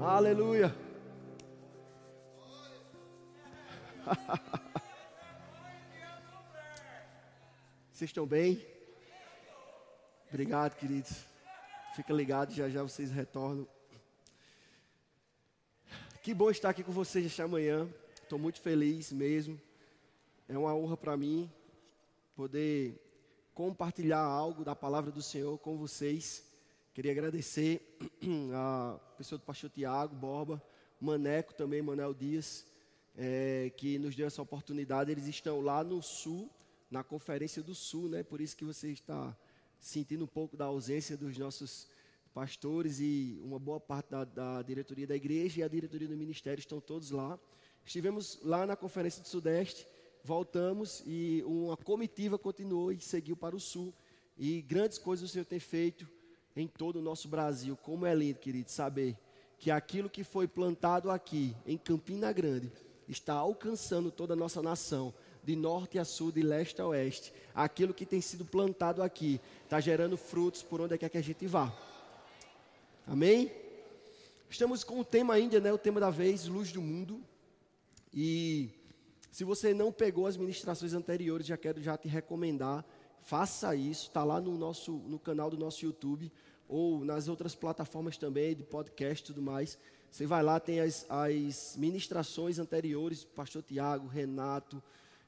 [0.00, 0.74] Aleluia.
[7.92, 8.64] Vocês estão bem?
[10.28, 11.24] Obrigado, queridos.
[11.96, 13.66] Fica ligado, já já vocês retornam.
[16.22, 17.88] Que bom estar aqui com vocês esta manhã.
[18.22, 19.60] Estou muito feliz mesmo.
[20.48, 21.50] É uma honra para mim
[22.36, 23.04] poder
[23.52, 26.47] compartilhar algo da palavra do Senhor com vocês.
[26.98, 27.96] Queria agradecer
[28.52, 30.60] a pessoa do pastor Tiago Borba,
[31.00, 32.66] Maneco também, Manel Dias,
[33.16, 35.08] é, que nos deu essa oportunidade.
[35.08, 36.50] Eles estão lá no Sul,
[36.90, 38.24] na Conferência do Sul, né?
[38.24, 39.32] Por isso que você está
[39.78, 41.86] sentindo um pouco da ausência dos nossos
[42.34, 46.58] pastores e uma boa parte da, da diretoria da igreja e a diretoria do ministério
[46.58, 47.38] estão todos lá.
[47.84, 49.86] Estivemos lá na Conferência do Sudeste
[50.24, 53.94] voltamos e uma comitiva continuou e seguiu para o sul.
[54.36, 56.17] E grandes coisas o Senhor tem feito
[56.60, 57.76] em todo o nosso Brasil.
[57.82, 59.16] Como é lindo, querido, saber
[59.58, 62.72] que aquilo que foi plantado aqui, em Campina Grande,
[63.08, 67.32] está alcançando toda a nossa nação, de norte a sul, de leste a oeste.
[67.54, 71.46] Aquilo que tem sido plantado aqui está gerando frutos por onde quer que a gente
[71.46, 71.72] vá.
[73.06, 73.50] Amém?
[74.50, 75.72] Estamos com o tema ainda, né?
[75.72, 77.22] O tema da vez, luz do mundo.
[78.12, 78.70] E
[79.30, 82.84] se você não pegou as ministrações anteriores, já quero já te recomendar,
[83.22, 86.30] faça isso, está lá no nosso no canal do nosso YouTube
[86.68, 89.78] ou nas outras plataformas também de podcast e tudo mais.
[90.10, 94.82] Você vai lá, tem as, as ministrações anteriores, pastor Tiago, Renato,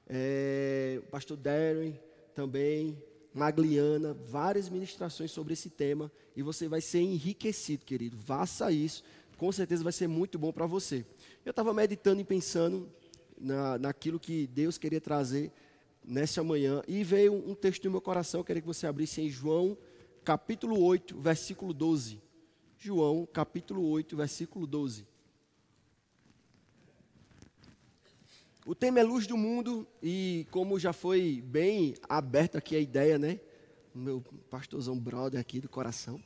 [0.06, 1.98] é, pastor Darren
[2.34, 2.96] também,
[3.32, 8.16] Magliana, várias ministrações sobre esse tema e você vai ser enriquecido, querido.
[8.18, 9.02] Faça isso,
[9.36, 11.04] com certeza vai ser muito bom para você.
[11.44, 12.88] Eu estava meditando e pensando
[13.38, 15.52] na, naquilo que Deus queria trazer
[16.04, 16.82] nessa manhã.
[16.86, 19.76] E veio um texto no meu coração, eu queria que você abrisse em João,
[20.24, 22.20] capítulo 8, versículo 12.
[22.78, 25.06] João, capítulo 8, versículo 12.
[28.66, 33.18] O tema é luz do mundo e como já foi bem aberto aqui a ideia,
[33.18, 33.40] né?
[33.94, 36.22] Meu pastorzão brother aqui do coração.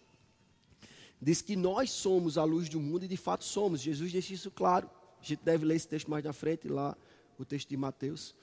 [1.21, 3.81] Diz que nós somos a luz do mundo e de fato somos.
[3.81, 4.91] Jesus deixa isso claro.
[5.21, 6.97] A gente deve ler esse texto mais na frente, lá
[7.39, 8.35] o texto de Mateus.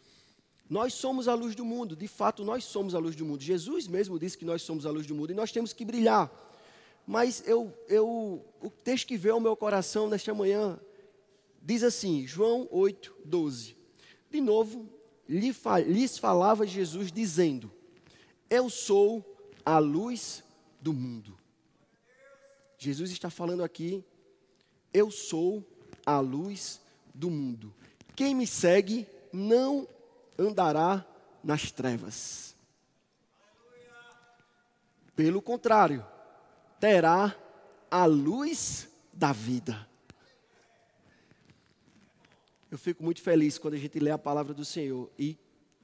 [0.72, 3.44] Nós somos a luz do mundo, de fato, nós somos a luz do mundo.
[3.44, 6.32] Jesus mesmo disse que nós somos a luz do mundo e nós temos que brilhar.
[7.06, 10.80] Mas eu, eu, o texto que veio ao meu coração nesta manhã
[11.62, 13.76] diz assim, João 8, 12.
[14.30, 14.88] De novo,
[15.28, 17.70] lhes falava Jesus dizendo:
[18.50, 19.26] Eu sou
[19.66, 20.42] a luz
[20.80, 21.38] do mundo.
[22.78, 24.06] Jesus está falando aqui,
[24.94, 25.66] eu sou
[26.06, 26.80] a luz
[27.14, 27.76] do mundo.
[28.16, 29.86] Quem me segue não
[30.38, 31.06] andará
[31.44, 32.56] nas trevas.
[35.16, 36.06] Pelo contrário,
[36.80, 37.36] terá
[37.90, 39.88] a luz da vida.
[42.72, 45.38] Eu fico muito feliz quando a gente lê a palavra do Senhor e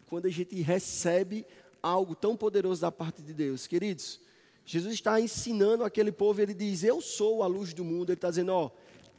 [0.07, 1.45] quando a gente recebe
[1.83, 3.67] algo tão poderoso da parte de Deus.
[3.67, 4.21] Queridos,
[4.65, 8.09] Jesus está ensinando aquele povo, ele diz: Eu sou a luz do mundo.
[8.09, 8.71] Ele está dizendo: Ó,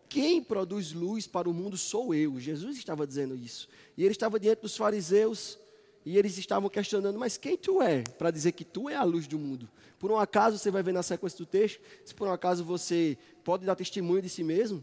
[0.08, 2.40] quem produz luz para o mundo sou eu.
[2.40, 3.68] Jesus estava dizendo isso.
[3.96, 5.58] E ele estava diante dos fariseus
[6.04, 9.26] e eles estavam questionando: Mas quem tu é para dizer que tu é a luz
[9.26, 9.68] do mundo?
[9.98, 13.18] Por um acaso você vai ver na sequência do texto, se por um acaso você
[13.44, 14.82] pode dar testemunho de si mesmo.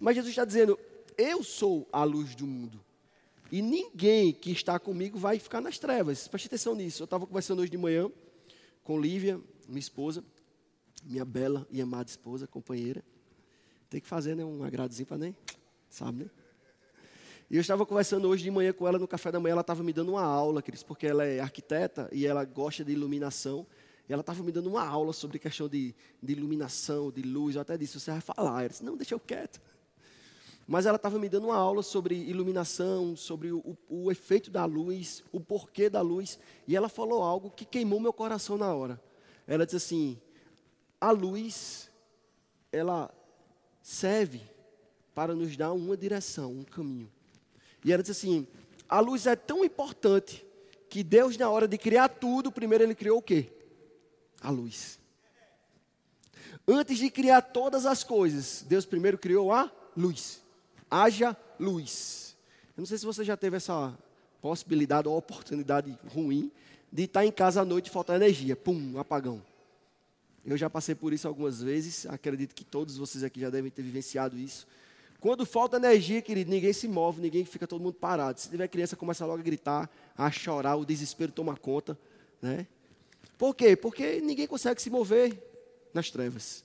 [0.00, 0.78] Mas Jesus está dizendo:
[1.16, 2.80] Eu sou a luz do mundo.
[3.50, 6.28] E ninguém que está comigo vai ficar nas trevas.
[6.28, 7.02] Preste atenção nisso.
[7.02, 8.10] Eu estava conversando hoje de manhã
[8.84, 10.22] com Lívia, minha esposa,
[11.04, 13.02] minha bela e amada esposa, companheira.
[13.90, 15.36] Tem que fazer né, um agradozinho para nem,
[15.90, 16.30] sabe, né?
[17.50, 19.82] E eu estava conversando hoje de manhã com ela no café da manhã, ela estava
[19.82, 23.66] me dando uma aula, Cris, porque ela é arquiteta e ela gosta de iluminação.
[24.08, 25.92] E ela estava me dando uma aula sobre questão de,
[26.22, 27.56] de iluminação, de luz.
[27.56, 28.62] Eu até disse, você vai falar.
[28.62, 29.60] Eu disse, não, deixa eu quieto.
[30.64, 34.64] Mas ela estava me dando uma aula sobre iluminação, sobre o, o, o, efeito da
[34.64, 36.38] luz, o porquê da luz.
[36.68, 39.02] E ela falou algo que queimou meu coração na hora.
[39.48, 40.20] Ela disse assim:
[41.00, 41.90] a luz,
[42.70, 43.12] ela
[43.82, 44.42] serve
[45.14, 47.10] para nos dar uma direção, um caminho.
[47.84, 48.46] E ela disse assim:
[48.88, 50.44] a luz é tão importante
[50.88, 53.50] que Deus, na hora de criar tudo, primeiro ele criou o quê?
[54.40, 54.98] A luz.
[56.66, 60.42] Antes de criar todas as coisas, Deus primeiro criou a luz.
[60.90, 62.36] Haja luz.
[62.76, 63.96] Eu não sei se você já teve essa
[64.40, 66.50] possibilidade ou oportunidade ruim
[66.92, 68.56] de estar em casa à noite e faltar energia.
[68.56, 69.42] Pum, apagão.
[70.44, 73.82] Eu já passei por isso algumas vezes, acredito que todos vocês aqui já devem ter
[73.82, 74.66] vivenciado isso.
[75.20, 78.40] Quando falta energia, querido, ninguém se move, ninguém fica todo mundo parado.
[78.40, 81.98] Se tiver criança, começa logo a gritar, a chorar, o desespero toma conta,
[82.40, 82.66] né?
[83.36, 83.76] Por quê?
[83.76, 85.38] Porque ninguém consegue se mover
[85.92, 86.64] nas trevas.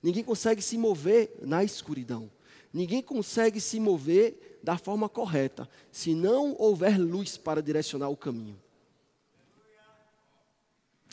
[0.00, 2.30] Ninguém consegue se mover na escuridão.
[2.72, 8.56] Ninguém consegue se mover da forma correta se não houver luz para direcionar o caminho.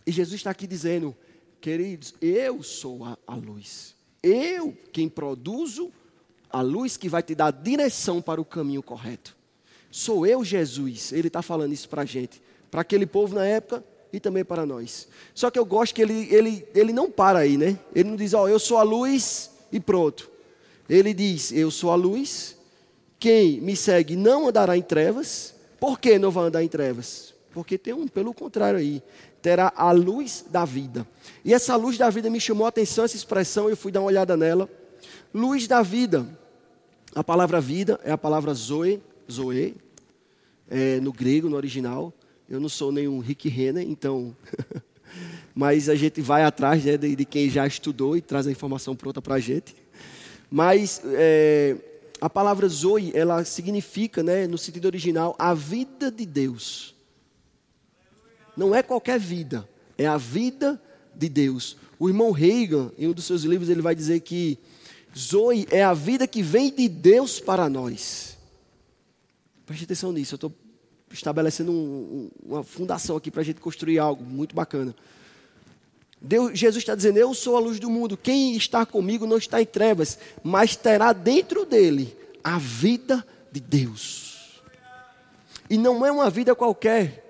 [0.06, 1.16] E Jesus está aqui dizendo,
[1.63, 3.95] queridos, eu sou a, a luz.
[4.21, 5.94] Eu quem produzo
[6.50, 9.33] a luz que vai te dar direção para o caminho correto.
[9.89, 11.13] Sou eu, Jesus.
[11.13, 12.42] Ele está falando isso para a gente.
[12.69, 13.81] Para aquele povo na época
[14.12, 15.07] e também para nós.
[15.33, 17.80] Só que eu gosto que ele, ele, ele não para aí, né?
[17.95, 20.30] Ele não diz, ó, oh, eu sou a luz e pronto.
[20.89, 22.57] Ele diz, eu sou a luz,
[23.18, 25.56] quem me segue não andará em trevas.
[25.80, 27.33] Por que não vai andar em trevas?
[27.54, 29.01] Porque tem um, pelo contrário aí,
[29.44, 31.06] terá a luz da vida.
[31.44, 34.07] E essa luz da vida me chamou a atenção, essa expressão, eu fui dar uma
[34.07, 34.69] olhada nela.
[35.34, 36.25] Luz da vida.
[37.13, 39.75] A palavra vida é a palavra zoe, zoe,
[40.69, 42.13] é, no grego, no original.
[42.50, 44.34] Eu não sou nenhum Rick Renner, então.
[45.54, 48.95] Mas a gente vai atrás né, de, de, quem já estudou e traz a informação
[48.95, 49.75] pronta para a gente.
[50.50, 51.75] Mas é,
[52.22, 56.93] a palavra Zoe, ela significa, né, no sentido original, a vida de Deus.
[58.55, 59.67] Não é qualquer vida,
[59.97, 60.81] é a vida
[61.15, 61.77] de Deus.
[62.00, 64.57] O irmão Reagan, em um dos seus livros, ele vai dizer que
[65.17, 68.38] Zoe é a vida que vem de Deus para nós.
[69.65, 70.53] Preste atenção nisso, eu estou
[71.11, 74.95] estabelecendo um, um, uma fundação aqui para a gente construir algo muito bacana.
[76.19, 78.17] Deus, Jesus está dizendo: Eu sou a luz do mundo.
[78.17, 84.61] Quem está comigo não está em trevas, mas terá dentro dele a vida de Deus.
[85.69, 87.22] E não é uma vida qualquer,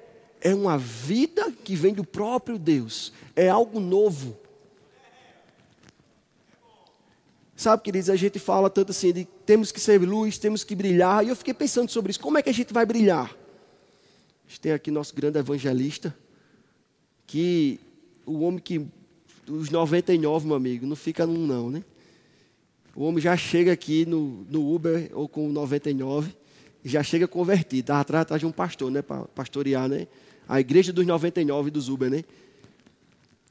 [0.43, 3.13] é uma vida que vem do próprio Deus.
[3.33, 4.37] É algo novo.
[7.55, 11.25] Sabe, queridos, a gente fala tanto assim de temos que ser luz, temos que brilhar.
[11.25, 12.19] E eu fiquei pensando sobre isso.
[12.19, 13.33] Como é que a gente vai brilhar?
[14.45, 16.13] A gente tem aqui nosso grande evangelista,
[17.25, 17.79] que
[18.25, 18.85] o homem que
[19.47, 21.85] os 99, meu amigo, não fica num não, né?
[22.93, 26.35] O homem já chega aqui no, no Uber ou com 99
[26.83, 27.79] e já chega convertido.
[27.79, 29.01] Estava atrás, atrás de um pastor, né?
[29.01, 30.05] Para pastorear, né?
[30.47, 32.23] A igreja dos 99 dos Uber, né?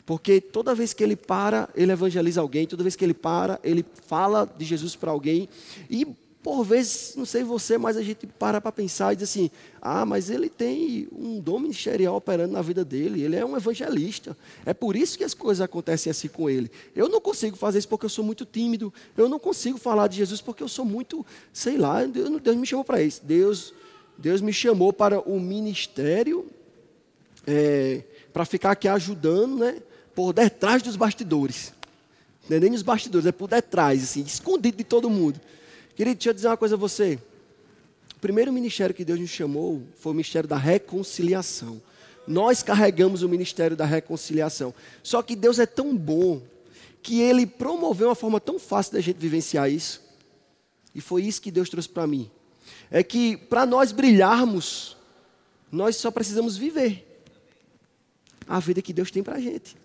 [0.04, 3.84] Porque toda vez que ele para, ele evangeliza alguém, toda vez que ele para, ele
[4.06, 5.48] fala de Jesus para alguém.
[5.88, 6.06] E
[6.42, 9.48] por vezes, não sei você, mas a gente para para pensar e diz assim:
[9.80, 14.36] ah, mas ele tem um dom ministerial operando na vida dele, ele é um evangelista.
[14.66, 16.68] É por isso que as coisas acontecem assim com ele.
[16.96, 20.16] Eu não consigo fazer isso porque eu sou muito tímido, eu não consigo falar de
[20.16, 23.22] Jesus porque eu sou muito, sei lá, Deus, Deus me chamou para isso.
[23.24, 23.72] Deus,
[24.18, 26.50] Deus me chamou para o ministério,
[27.46, 28.02] é,
[28.32, 29.82] para ficar aqui ajudando, né?
[30.14, 31.72] por detrás dos bastidores.
[32.48, 35.40] Não é nem nos bastidores, é por detrás, assim, escondido de todo mundo.
[35.94, 37.18] Querido, deixa eu dizer uma coisa a você.
[38.16, 41.80] O primeiro ministério que Deus nos chamou foi o ministério da reconciliação.
[42.26, 44.74] Nós carregamos o ministério da reconciliação.
[45.02, 46.40] Só que Deus é tão bom
[47.02, 50.00] que Ele promoveu uma forma tão fácil da gente vivenciar isso.
[50.94, 52.30] E foi isso que Deus trouxe para mim.
[52.90, 54.96] É que para nós brilharmos,
[55.70, 57.11] nós só precisamos viver
[58.48, 59.76] a vida que Deus tem para a gente.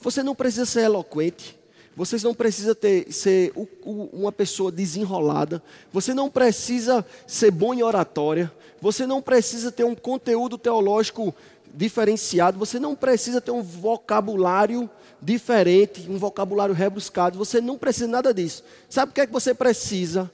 [0.00, 1.58] Você não precisa ser eloquente.
[1.96, 5.62] Você não precisa ter, ser o, o, uma pessoa desenrolada.
[5.90, 8.52] Você não precisa ser bom em oratória.
[8.80, 11.34] Você não precisa ter um conteúdo teológico
[11.74, 12.58] diferenciado.
[12.58, 14.88] Você não precisa ter um vocabulário
[15.22, 17.38] diferente, um vocabulário rebuscado.
[17.38, 18.62] Você não precisa nada disso.
[18.90, 20.30] Sabe o que é que você precisa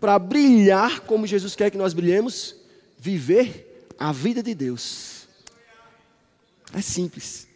[0.00, 2.56] para brilhar como Jesus quer que nós brilhemos?
[2.98, 5.13] Viver a vida de Deus.
[6.74, 7.46] É simples.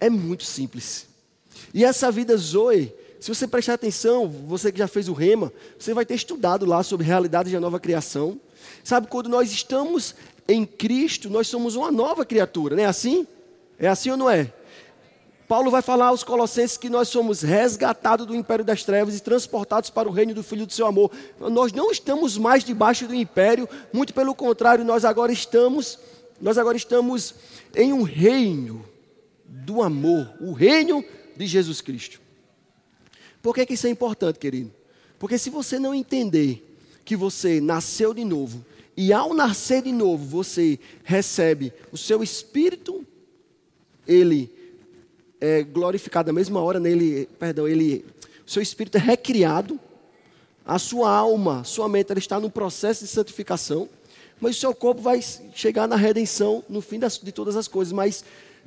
[0.00, 1.06] É muito simples.
[1.74, 5.94] E essa vida Zoe, se você prestar atenção, você que já fez o rema, você
[5.94, 8.40] vai ter estudado lá sobre realidades da nova criação.
[8.82, 10.14] Sabe, quando nós estamos
[10.48, 13.26] em Cristo, nós somos uma nova criatura, não é assim?
[13.78, 14.52] É assim ou não é?
[15.46, 19.90] Paulo vai falar aos Colossenses que nós somos resgatados do império das trevas e transportados
[19.90, 21.10] para o reino do Filho do seu amor.
[21.38, 25.98] Nós não estamos mais debaixo do império, muito pelo contrário, nós agora estamos,
[26.42, 27.36] nós agora estamos
[27.72, 28.84] em um reino
[29.46, 31.04] do amor, o reino
[31.36, 32.20] de Jesus Cristo.
[33.40, 34.72] Por que, que isso é importante, querido?
[35.20, 38.64] Porque se você não entender que você nasceu de novo,
[38.96, 43.06] e ao nascer de novo você recebe o seu espírito,
[44.06, 44.50] ele
[45.40, 48.04] é glorificado na mesma hora, nele, perdão, ele,
[48.44, 49.78] o seu espírito é recriado,
[50.66, 53.88] a sua alma, sua mente, ela está no processo de santificação,
[54.42, 55.22] mas o seu corpo vai
[55.54, 58.24] chegar na redenção no fim das, de todas as coisas, mas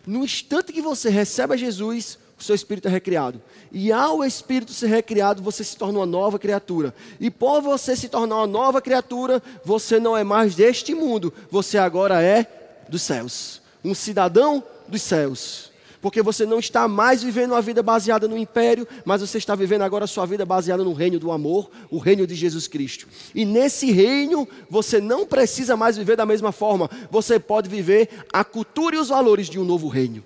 [0.07, 3.41] no instante que você recebe a Jesus, o seu espírito é recriado.
[3.73, 6.95] E ao espírito ser recriado, você se torna uma nova criatura.
[7.19, 11.77] E por você se tornar uma nova criatura, você não é mais deste mundo, você
[11.77, 13.61] agora é dos céus.
[13.83, 15.73] Um cidadão dos céus.
[16.05, 19.81] Porque você não está mais vivendo uma vida baseada no império, mas você está vivendo
[19.81, 23.07] agora a sua vida baseada no reino do amor, o reino de Jesus Cristo.
[23.33, 28.43] E nesse reino, você não precisa mais viver da mesma forma, você pode viver a
[28.43, 30.23] cultura e os valores de um novo reino.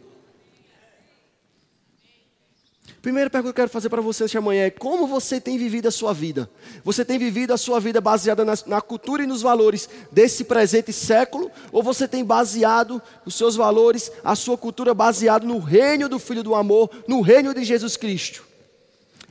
[3.02, 5.88] Primeira pergunta que eu quero fazer para você esta manhã é: como você tem vivido
[5.88, 6.50] a sua vida?
[6.84, 10.92] Você tem vivido a sua vida baseada na, na, cultura e nos valores desse presente
[10.92, 11.50] século?
[11.72, 16.44] Ou você tem baseado os seus valores, a sua cultura baseado no reino do Filho
[16.44, 18.44] do Amor, no reino de Jesus Cristo?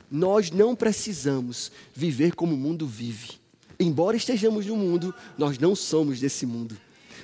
[0.09, 3.37] Nós não precisamos viver como o mundo vive.
[3.79, 6.75] Embora estejamos no mundo, nós não somos desse mundo.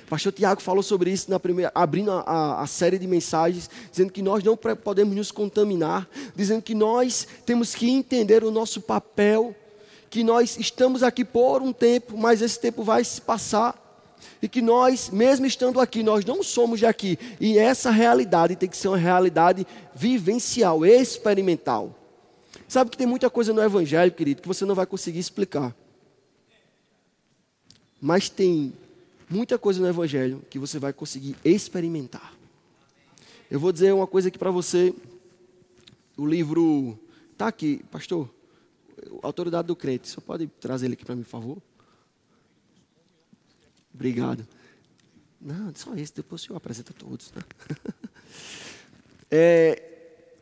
[0.06, 4.12] O pastor Tiago falou sobre isso na primeira, abrindo a, a, série de mensagens, dizendo
[4.12, 9.52] que nós não podemos nos contaminar, dizendo que nós temos que entender o nosso papel,
[10.08, 13.82] que nós estamos aqui por um tempo, mas esse tempo vai se passar.
[14.40, 17.18] E que nós, mesmo estando aqui, nós não somos de aqui.
[17.40, 21.92] E essa realidade tem que ser uma realidade vivencial, experimental.
[22.68, 25.74] Sabe que tem muita coisa no Evangelho, querido, que você não vai conseguir explicar.
[28.00, 28.72] Mas tem
[29.28, 32.34] muita coisa no Evangelho que você vai conseguir experimentar.
[33.50, 34.94] Eu vou dizer uma coisa aqui para você.
[36.16, 36.98] O livro.
[37.32, 38.28] Está aqui, pastor.
[39.22, 40.08] Autoridade do Crente.
[40.08, 41.58] Você pode trazer ele aqui para mim, por favor?
[43.94, 44.46] Obrigado.
[45.40, 47.32] Não, só esse, depois o senhor apresenta todos.
[47.32, 47.42] Né?
[49.30, 49.82] é,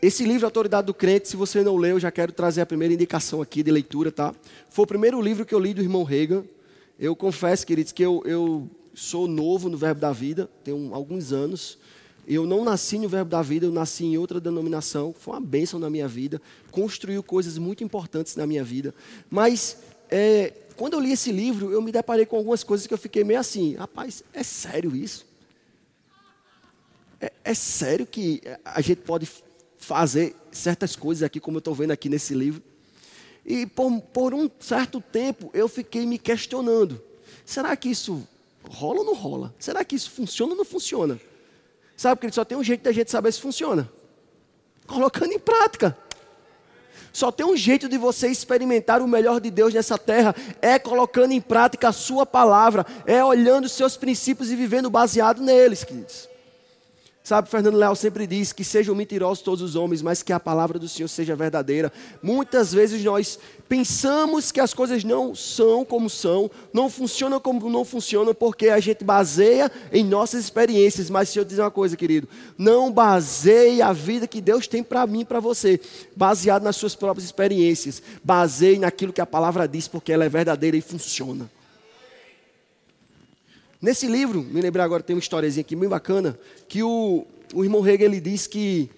[0.01, 3.43] esse livro, Autoridade do Crente, se você não leu, já quero trazer a primeira indicação
[3.43, 4.35] aqui de leitura, tá?
[4.71, 6.45] Foi o primeiro livro que eu li do irmão Reagan.
[6.99, 11.77] Eu confesso, queridos, que eu, eu sou novo no Verbo da Vida, tenho alguns anos.
[12.27, 15.13] Eu não nasci no Verbo da Vida, eu nasci em outra denominação.
[15.13, 18.95] Foi uma bênção na minha vida, construiu coisas muito importantes na minha vida.
[19.29, 22.99] Mas é, quando eu li esse livro, eu me deparei com algumas coisas que eu
[22.99, 25.27] fiquei meio assim: rapaz, é sério isso?
[27.21, 29.29] É, é sério que a gente pode
[29.77, 32.63] fazer certas coisas aqui, como eu estou vendo aqui nesse livro?
[33.45, 37.03] E por, por um certo tempo eu fiquei me questionando:
[37.45, 38.27] será que isso
[38.69, 39.55] rola ou não rola?
[39.59, 41.21] Será que isso funciona ou não funciona?
[41.97, 43.91] Sabe que só tem um jeito da gente saber se funciona:
[44.87, 45.97] colocando em prática.
[47.13, 51.31] Só tem um jeito de você experimentar o melhor de Deus nessa terra, é colocando
[51.31, 56.29] em prática a sua palavra, é olhando os seus princípios e vivendo baseado neles, queridos.
[57.27, 60.79] Sabe, Fernando Leal sempre diz que sejam mentirosos todos os homens, mas que a palavra
[60.79, 61.91] do Senhor seja verdadeira.
[62.23, 67.83] Muitas vezes nós pensamos que as coisas não são como são, não funcionam como não
[67.83, 71.09] funcionam, porque a gente baseia em nossas experiências.
[71.09, 72.29] Mas se eu dizer uma coisa, querido,
[72.59, 75.81] não baseie a vida que Deus tem para mim e para você,
[76.15, 78.03] baseado nas suas próprias experiências.
[78.23, 81.49] Baseie naquilo que a palavra diz, porque ela é verdadeira e funciona.
[83.85, 87.87] Nesse livro, me lembrei agora, tem uma historiazinha aqui bem bacana, que o, o irmão
[87.87, 88.89] Hegel ele diz que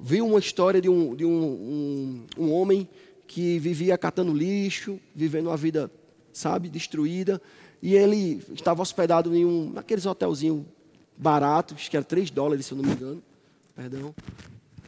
[0.00, 2.88] viu uma história de, um, de um, um, um homem
[3.26, 5.90] que vivia catando lixo, vivendo uma vida,
[6.32, 7.42] sabe, destruída,
[7.82, 10.62] e ele estava hospedado em um, naqueles hotelzinhos
[11.16, 13.20] baratos, acho que era 3 dólares, se eu não me engano,
[13.74, 14.14] perdão,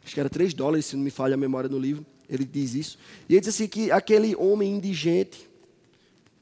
[0.05, 2.77] acho que era 3 dólares, se não me falha a memória no livro, ele diz
[2.77, 2.97] isso,
[3.29, 5.51] e ele diz assim que aquele homem indigente,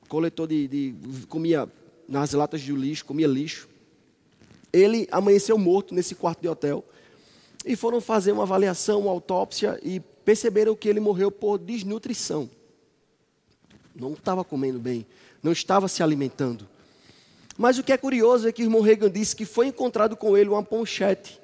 [0.06, 0.94] coletor de, de
[1.28, 1.66] comia
[2.08, 3.68] nas latas de lixo, comia lixo.
[4.72, 6.84] Ele amanheceu morto nesse quarto de hotel.
[7.64, 12.50] E foram fazer uma avaliação, uma autópsia e perceberam que ele morreu por desnutrição.
[13.94, 15.06] Não estava comendo bem,
[15.42, 16.68] não estava se alimentando.
[17.56, 20.36] Mas o que é curioso é que o irmão Reagan disse que foi encontrado com
[20.36, 21.40] ele uma ponchete.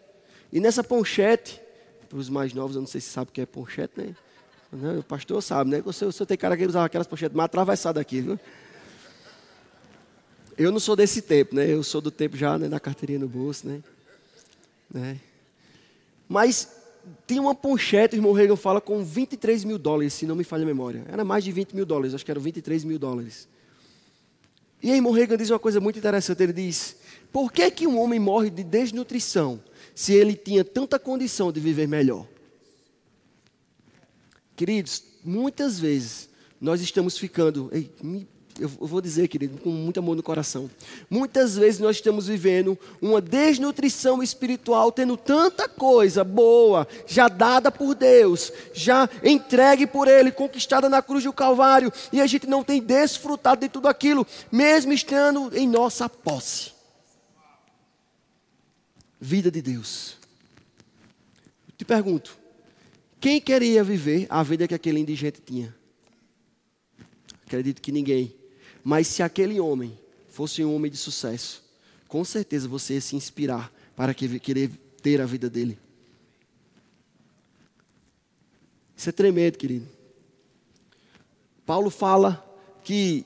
[0.52, 1.60] E nessa ponchete,
[2.08, 4.14] para os mais novos, eu não sei se sabe o que é ponchete, né?
[4.98, 5.82] O pastor sabe, né?
[5.84, 8.38] O senhor, o senhor tem cara que usava aquelas ponchetes mais atravessadas aqui, viu?
[10.60, 11.72] Eu não sou desse tempo, né?
[11.72, 13.82] Eu sou do tempo já né, na carteirinha no bolso, né?
[14.92, 15.18] né?
[16.28, 16.68] Mas
[17.26, 20.64] tem uma ponchete, o irmão Reagan fala, com 23 mil dólares, se não me falha
[20.64, 21.02] a memória.
[21.08, 23.48] Era mais de 20 mil dólares, acho que eram 23 mil dólares.
[24.82, 26.42] E aí, irmão Reagan diz uma coisa muito interessante.
[26.42, 26.96] Ele diz:
[27.32, 29.64] Por que, que um homem morre de desnutrição
[29.94, 32.28] se ele tinha tanta condição de viver melhor?
[34.54, 36.28] Queridos, muitas vezes
[36.60, 37.70] nós estamos ficando.
[37.72, 40.70] Ei, me eu vou dizer, querido, com muito amor no coração.
[41.08, 47.94] Muitas vezes nós estamos vivendo uma desnutrição espiritual, tendo tanta coisa boa, já dada por
[47.94, 52.82] Deus, já entregue por Ele, conquistada na cruz do Calvário, e a gente não tem
[52.82, 56.72] desfrutado de tudo aquilo, mesmo estando em nossa posse.
[59.20, 60.16] Vida de Deus.
[61.76, 62.38] te pergunto,
[63.20, 65.74] quem queria viver a vida que aquele indigente tinha?
[67.46, 68.39] Acredito que ninguém.
[68.82, 71.62] Mas se aquele homem fosse um homem de sucesso,
[72.08, 74.70] com certeza você ia se inspirar para querer
[75.02, 75.78] ter a vida dele.
[78.96, 79.86] Isso é tremendo, querido.
[81.64, 82.46] Paulo fala
[82.82, 83.24] que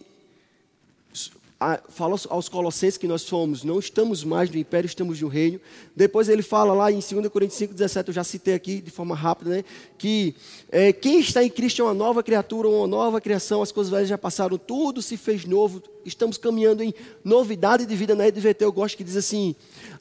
[1.88, 5.60] fala aos Colossenses que nós somos, não estamos mais no império, estamos no reino.
[5.94, 9.14] Depois ele fala lá em 2 Coríntios 5, 17, eu já citei aqui de forma
[9.14, 9.64] rápida, né?
[9.96, 10.34] Que
[10.70, 14.08] é, quem está em Cristo é uma nova criatura, uma nova criação, as coisas velhas
[14.08, 16.92] já passaram, tudo se fez novo, estamos caminhando em
[17.24, 18.14] novidade de vida.
[18.14, 19.54] Na EDVT eu gosto que diz assim: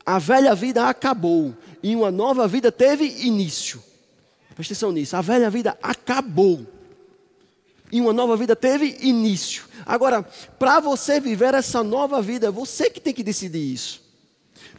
[0.06, 3.82] a velha vida acabou e uma nova vida teve início.
[4.56, 6.66] Presta atenção nisso, a velha vida acabou
[7.94, 9.66] e uma nova vida teve início.
[9.86, 10.24] Agora,
[10.58, 14.02] para você viver essa nova vida, você que tem que decidir isso.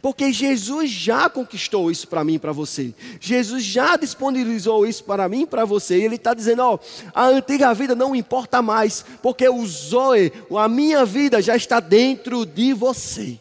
[0.01, 2.93] Porque Jesus já conquistou isso para mim e para você.
[3.21, 5.97] Jesus já disponibilizou isso para mim e para você.
[5.97, 6.77] E Ele está dizendo: ó,
[7.13, 12.45] a antiga vida não importa mais, porque o Zoe, a minha vida já está dentro
[12.45, 13.39] de você.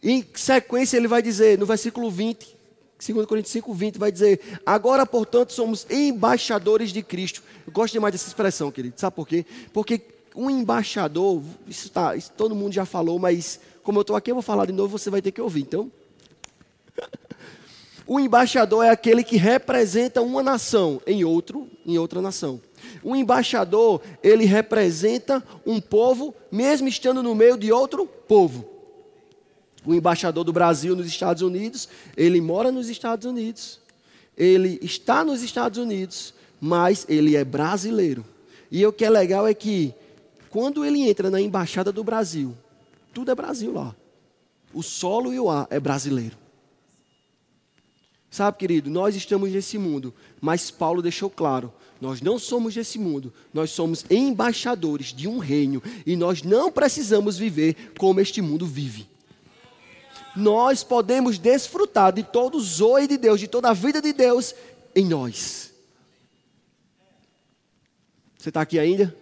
[0.00, 2.61] Em sequência, ele vai dizer no versículo 20:
[3.04, 7.42] 2 Coríntios 5, 20 vai dizer: Agora, portanto, somos embaixadores de Cristo.
[7.66, 8.94] Eu gosto demais dessa expressão, querido.
[8.96, 9.44] Sabe por quê?
[9.72, 10.00] Porque
[10.36, 14.36] um embaixador, isso, tá, isso todo mundo já falou, mas como eu estou aqui, eu
[14.36, 15.62] vou falar de novo, você vai ter que ouvir.
[15.62, 15.90] Então,
[18.06, 22.60] o embaixador é aquele que representa uma nação em outro, em outra nação.
[23.02, 28.71] O embaixador, ele representa um povo, mesmo estando no meio de outro povo
[29.84, 33.80] o embaixador do Brasil nos Estados Unidos, ele mora nos Estados Unidos,
[34.36, 38.24] ele está nos Estados Unidos, mas ele é brasileiro.
[38.70, 39.92] E o que é legal é que,
[40.48, 42.56] quando ele entra na embaixada do Brasil,
[43.12, 43.94] tudo é Brasil lá.
[44.72, 46.36] O solo e o ar é brasileiro.
[48.30, 51.70] Sabe, querido, nós estamos nesse mundo, mas Paulo deixou claro:
[52.00, 57.36] nós não somos desse mundo, nós somos embaixadores de um reino e nós não precisamos
[57.36, 59.11] viver como este mundo vive
[60.36, 64.54] nós podemos desfrutar de todo o zoe de Deus, de toda a vida de Deus
[64.94, 65.72] em nós.
[68.38, 69.14] Você está aqui ainda?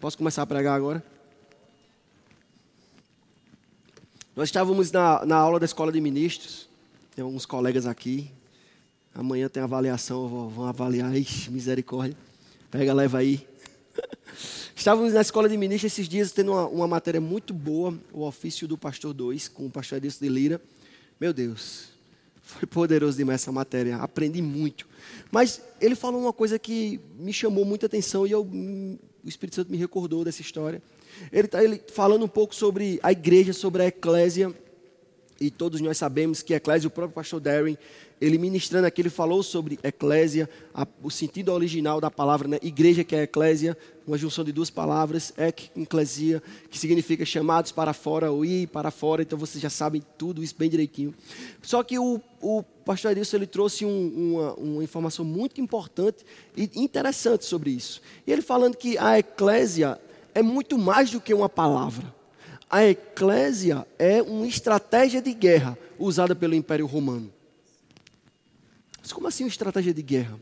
[0.00, 1.04] Posso começar a pregar agora?
[4.34, 6.68] Nós estávamos na, na aula da escola de ministros,
[7.14, 8.30] tem alguns colegas aqui.
[9.14, 11.14] Amanhã tem avaliação, vão avaliar.
[11.14, 12.16] Ixi, misericórdia.
[12.70, 13.46] Pega, leva aí.
[14.74, 18.66] Estávamos na escola de ministros esses dias tendo uma, uma matéria muito boa, o ofício
[18.66, 20.60] do pastor 2, com o pastor Edilson de Lira.
[21.20, 21.88] Meu Deus,
[22.42, 24.86] foi poderoso demais essa matéria, aprendi muito.
[25.30, 29.70] Mas ele falou uma coisa que me chamou muita atenção e eu, o Espírito Santo
[29.70, 30.82] me recordou dessa história.
[31.30, 31.58] Ele está
[31.92, 34.52] falando um pouco sobre a igreja, sobre a eclésia,
[35.42, 37.76] e todos nós sabemos que eclésia, o próprio pastor Darren,
[38.20, 42.58] ele ministrando aqui, ele falou sobre eclésia, a, o sentido original da palavra, né?
[42.62, 43.76] igreja que é eclésia,
[44.06, 45.70] uma junção de duas palavras, ek,
[46.70, 50.54] que significa chamados para fora ou ir para fora, então vocês já sabem tudo isso
[50.56, 51.12] bem direitinho.
[51.60, 56.24] Só que o, o pastor Edilson, ele trouxe um, uma, uma informação muito importante
[56.56, 58.00] e interessante sobre isso.
[58.24, 60.00] E ele falando que a eclésia
[60.32, 62.21] é muito mais do que uma palavra.
[62.72, 67.30] A eclésia é uma estratégia de guerra usada pelo Império Romano.
[68.98, 70.40] Mas como assim uma estratégia de guerra?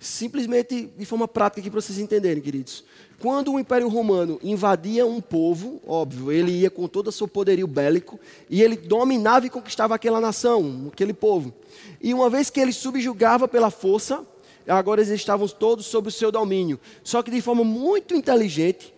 [0.00, 2.84] Simplesmente de forma prática aqui para vocês entenderem, queridos.
[3.20, 7.66] Quando o Império Romano invadia um povo, óbvio, ele ia com todo o seu poderio
[7.66, 11.52] bélico e ele dominava e conquistava aquela nação, aquele povo.
[12.00, 14.26] E uma vez que ele subjugava pela força,
[14.66, 16.80] agora eles estavam todos sob o seu domínio.
[17.04, 18.94] Só que de forma muito inteligente,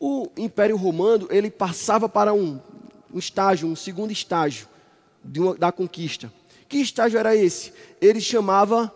[0.00, 2.60] o Império Romano ele passava para um,
[3.12, 4.68] um estágio, um segundo estágio
[5.24, 6.32] uma, da conquista.
[6.68, 7.72] Que estágio era esse?
[8.00, 8.92] Ele chamava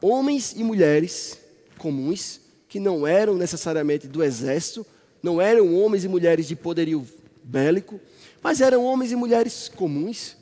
[0.00, 1.38] homens e mulheres
[1.78, 4.86] comuns, que não eram necessariamente do exército,
[5.22, 7.06] não eram homens e mulheres de poderio
[7.42, 8.00] bélico,
[8.42, 10.36] mas eram homens e mulheres comuns,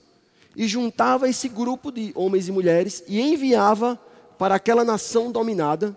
[0.56, 3.98] e juntava esse grupo de homens e mulheres e enviava
[4.38, 5.96] para aquela nação dominada,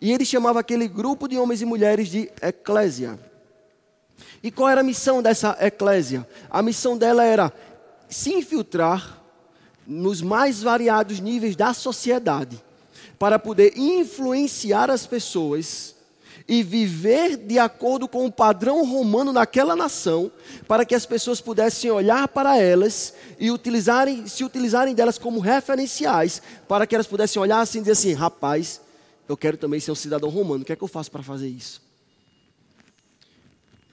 [0.00, 3.18] e ele chamava aquele grupo de homens e mulheres de eclésia.
[4.42, 6.26] E qual era a missão dessa eclésia?
[6.50, 7.52] A missão dela era
[8.08, 9.22] se infiltrar
[9.86, 12.62] nos mais variados níveis da sociedade,
[13.18, 15.94] para poder influenciar as pessoas
[16.46, 20.30] e viver de acordo com o padrão romano naquela nação,
[20.68, 26.42] para que as pessoas pudessem olhar para elas e utilizarem, se utilizarem delas como referenciais,
[26.68, 28.80] para que elas pudessem olhar assim e dizer assim: rapaz,
[29.28, 31.48] eu quero também ser um cidadão romano, o que é que eu faço para fazer
[31.48, 31.82] isso?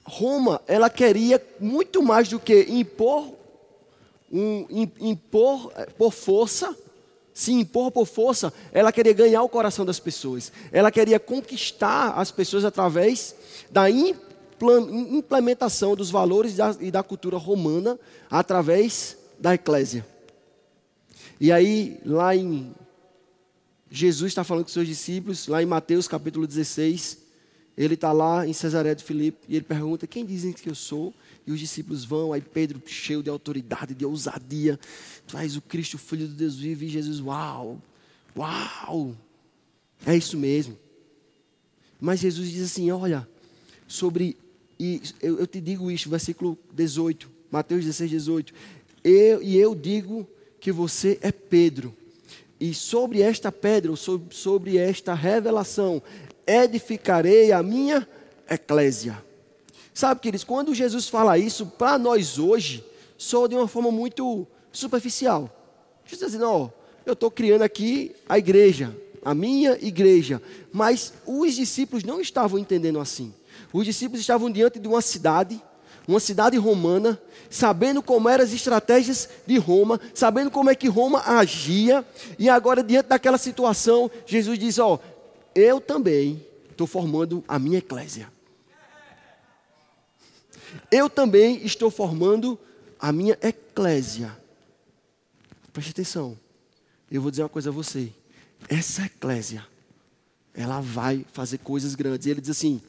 [0.04, 3.32] Roma, ela queria muito mais do que impor
[4.32, 4.66] um,
[4.98, 6.74] impor eh, por força,
[7.34, 10.50] se impor por força, ela queria ganhar o coração das pessoas.
[10.70, 13.34] Ela queria conquistar as pessoas através
[13.70, 17.98] da implementação dos valores e da cultura romana
[18.30, 20.06] através da eclésia.
[21.40, 22.72] E aí, lá em.
[23.94, 27.18] Jesus está falando com seus discípulos, lá em Mateus capítulo 16.
[27.76, 31.12] Ele está lá em Cesaré de Filipe e ele pergunta: Quem dizem que eu sou?
[31.46, 34.80] E os discípulos vão, aí Pedro, cheio de autoridade, de ousadia,
[35.26, 37.82] tu és o Cristo, Filho de Deus vivo, e Jesus, uau,
[38.34, 39.14] uau,
[40.06, 40.78] é isso mesmo.
[42.00, 43.28] Mas Jesus diz assim: Olha,
[43.86, 44.38] sobre,
[44.80, 48.54] e eu, eu te digo isso, versículo 18, Mateus 16, 18.
[49.04, 50.26] Eu, e eu digo
[50.58, 51.94] que você é Pedro,
[52.62, 53.92] e sobre esta pedra,
[54.30, 56.00] sobre, esta revelação,
[56.46, 58.06] edificarei a minha
[58.48, 59.20] eclésia.
[59.92, 62.84] Sabe, queridos, quando Jesus fala isso, para nós hoje,
[63.18, 65.50] soa de uma forma muito superficial.
[66.04, 66.70] Jesus está dizendo, ó,
[67.04, 70.40] eu estou criando aqui a igreja, a minha igreja.
[70.72, 73.34] Mas os discípulos não estavam entendendo assim.
[73.72, 75.60] Os discípulos estavam diante de uma cidade,
[76.06, 81.22] uma cidade romana, sabendo como eram as estratégias de Roma, sabendo como é que Roma
[81.24, 82.04] agia,
[82.38, 84.98] e agora, diante daquela situação, Jesus diz: Ó,
[85.54, 88.30] eu também estou formando a minha eclésia.
[90.90, 92.58] Eu também estou formando
[92.98, 94.36] a minha eclésia.
[95.72, 96.38] Preste atenção.
[97.10, 98.12] Eu vou dizer uma coisa a você.
[98.68, 99.66] Essa eclésia,
[100.54, 102.26] ela vai fazer coisas grandes.
[102.26, 102.80] E ele diz assim: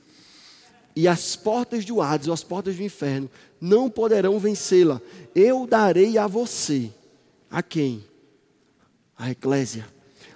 [0.95, 3.29] e as portas do Hades, ou as portas do inferno,
[3.59, 5.01] não poderão vencê-la.
[5.33, 6.91] Eu darei a você.
[7.49, 8.03] A quem?
[9.17, 9.87] A eclésia.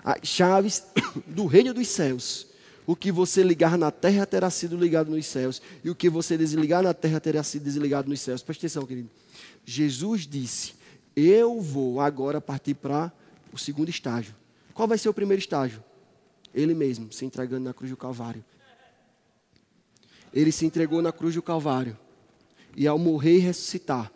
[0.03, 0.83] As chaves
[1.27, 2.47] do reino dos céus.
[2.87, 5.61] O que você ligar na terra terá sido ligado nos céus.
[5.83, 8.41] E o que você desligar na terra terá sido desligado nos céus.
[8.41, 9.09] Presta atenção, querido.
[9.65, 10.73] Jesus disse:
[11.15, 13.11] Eu vou agora partir para
[13.51, 14.33] o segundo estágio.
[14.73, 15.83] Qual vai ser o primeiro estágio?
[16.53, 18.43] Ele mesmo, se entregando na cruz do Calvário.
[20.33, 21.97] Ele se entregou na cruz do Calvário.
[22.75, 24.11] E ao morrer e ressuscitar,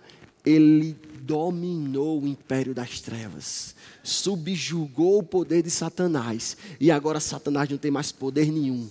[0.45, 7.77] ele dominou o império das trevas, subjugou o poder de Satanás, e agora Satanás não
[7.77, 8.89] tem mais poder nenhum.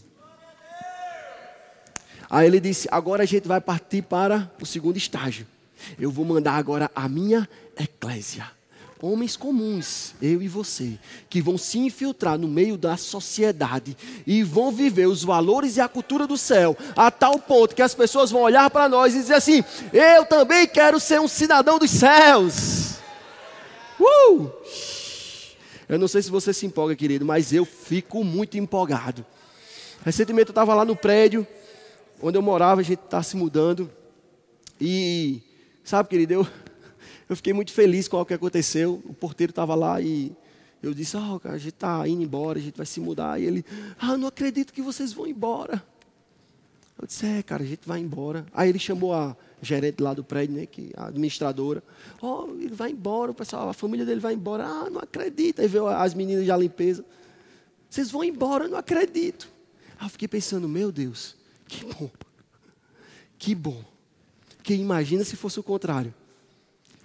[2.29, 5.47] Aí ele disse: agora a gente vai partir para o segundo estágio.
[5.99, 8.60] Eu vou mandar agora a minha eclésia
[9.03, 14.71] homens comuns, eu e você, que vão se infiltrar no meio da sociedade e vão
[14.71, 18.43] viver os valores e a cultura do céu, a tal ponto que as pessoas vão
[18.43, 22.99] olhar para nós e dizer assim: Eu também quero ser um cidadão dos céus.
[23.99, 24.51] Uh!
[25.89, 29.25] Eu não sei se você se empolga, querido, mas eu fico muito empolgado.
[30.05, 31.47] Recentemente eu estava lá no prédio
[32.23, 33.91] onde eu morava, a gente está se mudando.
[34.81, 35.43] E,
[35.85, 36.47] sabe, querido, eu,
[37.31, 39.01] eu fiquei muito feliz com o que aconteceu.
[39.05, 40.33] O porteiro estava lá e
[40.83, 43.41] eu disse: oh, cara, a gente está indo embora, a gente vai se mudar.
[43.41, 43.65] E ele:
[44.01, 45.81] Ah, não acredito que vocês vão embora.
[47.01, 48.45] Eu disse: É, cara, a gente vai embora.
[48.53, 51.85] Aí ele chamou a gerente lá do prédio, né, que a administradora.
[52.21, 54.67] Oh, ele vai embora, o pessoal, a família dele vai embora.
[54.67, 55.61] Ah, não acredito.
[55.61, 57.05] Aí veio as meninas da limpeza.
[57.89, 59.49] Vocês vão embora, não acredito.
[60.01, 61.37] Aí eu fiquei pensando: Meu Deus,
[61.69, 62.11] que bom.
[63.39, 63.85] Que bom.
[64.65, 66.13] Que imagina se fosse o contrário.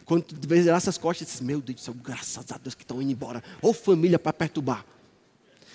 [0.06, 3.02] Quando tu virar essas costas, diz, meu Deus do céu, graças a Deus que estão
[3.02, 3.44] indo embora.
[3.62, 4.86] Ou família para perturbar.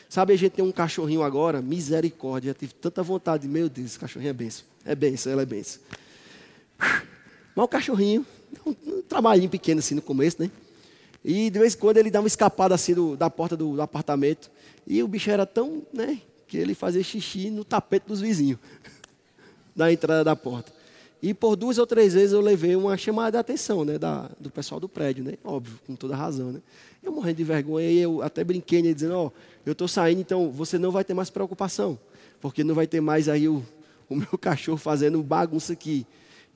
[0.09, 2.55] Sabe, a gente tem um cachorrinho agora, misericórdia.
[2.55, 4.65] Tive tanta vontade, meu Deus, esse cachorrinho é benção.
[4.85, 5.81] É benção, ela é benção.
[7.55, 8.27] Mas o cachorrinho,
[8.65, 10.51] um, um trabalhinho pequeno assim no começo, né?
[11.25, 13.83] E de vez em quando ele dá uma escapada assim do, da porta do, do,
[13.83, 14.51] apartamento.
[14.87, 16.21] E o bicho era tão, né?
[16.49, 18.59] Que ele fazia xixi no tapete dos vizinhos.
[19.75, 20.73] da entrada da porta.
[21.23, 24.51] E por duas ou três vezes eu levei uma chamada de atenção né, da, do
[24.51, 25.35] pessoal do prédio, né?
[25.45, 26.51] Óbvio, com toda razão.
[26.51, 26.63] Né?
[27.03, 29.33] Eu morrendo de vergonha e eu até brinquei, né, dizendo, ó, oh,
[29.67, 31.99] eu estou saindo, então você não vai ter mais preocupação,
[32.41, 33.63] porque não vai ter mais aí o,
[34.09, 36.07] o meu cachorro fazendo bagunça aqui.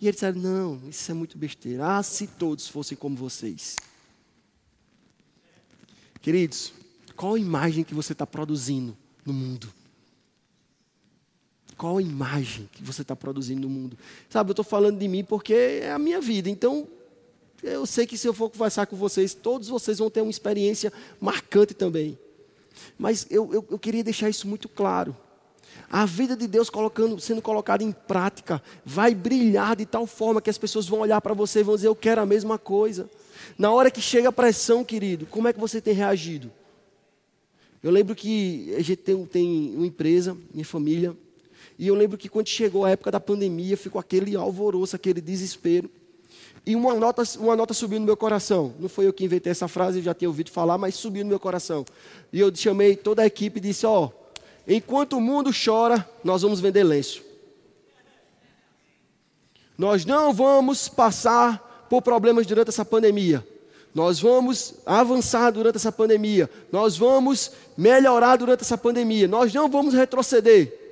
[0.00, 1.98] E ele disse, não, isso é muito besteira.
[1.98, 3.77] Ah, se todos fossem como vocês.
[6.20, 6.72] Queridos,
[7.14, 8.96] qual a imagem que você está produzindo
[9.27, 9.68] no mundo?
[11.77, 13.99] Qual a imagem que você está produzindo no mundo?
[14.29, 16.49] Sabe, eu estou falando de mim porque é a minha vida.
[16.49, 16.87] Então,
[17.63, 20.93] eu sei que se eu for conversar com vocês, todos vocês vão ter uma experiência
[21.21, 22.19] marcante também.
[22.99, 25.17] Mas eu, eu, eu queria deixar isso muito claro.
[25.91, 30.51] A vida de Deus colocando, sendo colocada em prática vai brilhar de tal forma que
[30.51, 33.09] as pessoas vão olhar para você e vão dizer: Eu quero a mesma coisa.
[33.59, 36.51] Na hora que chega a pressão, querido, como é que você tem reagido?
[37.83, 41.15] Eu lembro que a gente tem, tem uma empresa, minha família,
[41.79, 45.91] e eu lembro que quando chegou a época da pandemia, ficou aquele alvoroço, aquele desespero.
[46.67, 48.73] E uma nota, uma nota subiu no meu coração.
[48.79, 51.41] Não foi eu que inventei essa frase, já tinha ouvido falar, mas subiu no meu
[51.41, 51.85] coração.
[52.33, 54.13] E eu chamei toda a equipe e disse: Ó, oh,
[54.67, 57.23] enquanto o mundo chora, nós vamos vender lenço.
[59.77, 63.47] Nós não vamos passar por problemas durante essa pandemia.
[63.93, 69.95] nós vamos avançar durante essa pandemia, nós vamos melhorar durante essa pandemia, nós não vamos
[69.95, 70.84] retroceder.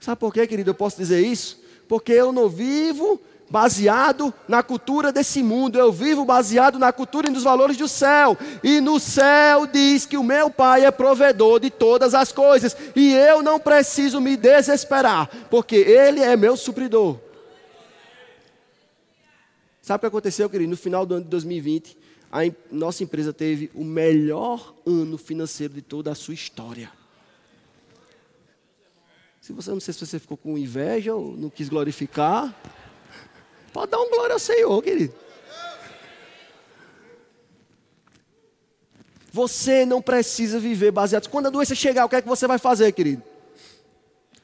[0.00, 0.70] Sabe por quê, querido?
[0.70, 1.60] Eu posso dizer isso?
[1.86, 7.30] Porque eu não vivo baseado na cultura desse mundo, eu vivo baseado na cultura e
[7.30, 8.38] nos valores do céu.
[8.62, 13.12] E no céu diz que o meu Pai é provedor de todas as coisas, e
[13.12, 17.18] eu não preciso me desesperar, porque Ele é meu supridor.
[19.82, 20.70] Sabe o que aconteceu, querido?
[20.70, 21.98] No final do ano de 2020,
[22.30, 26.99] a nossa empresa teve o melhor ano financeiro de toda a sua história.
[29.50, 32.54] Se você não sei se você ficou com inveja ou não quis glorificar,
[33.72, 35.14] Pode dar um glória ao Senhor, querido.
[39.32, 41.28] Você não precisa viver baseado.
[41.28, 43.22] Quando a doença chegar, o que é que você vai fazer, querido?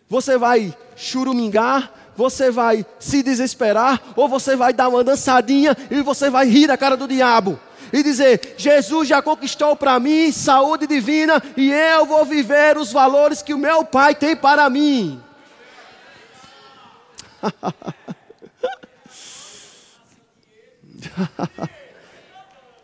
[0.09, 1.93] Você vai churumingar?
[2.17, 4.01] Você vai se desesperar?
[4.17, 7.59] Ou você vai dar uma dançadinha e você vai rir da cara do diabo?
[7.93, 13.43] E dizer: Jesus já conquistou para mim saúde divina e eu vou viver os valores
[13.43, 15.21] que o meu Pai tem para mim.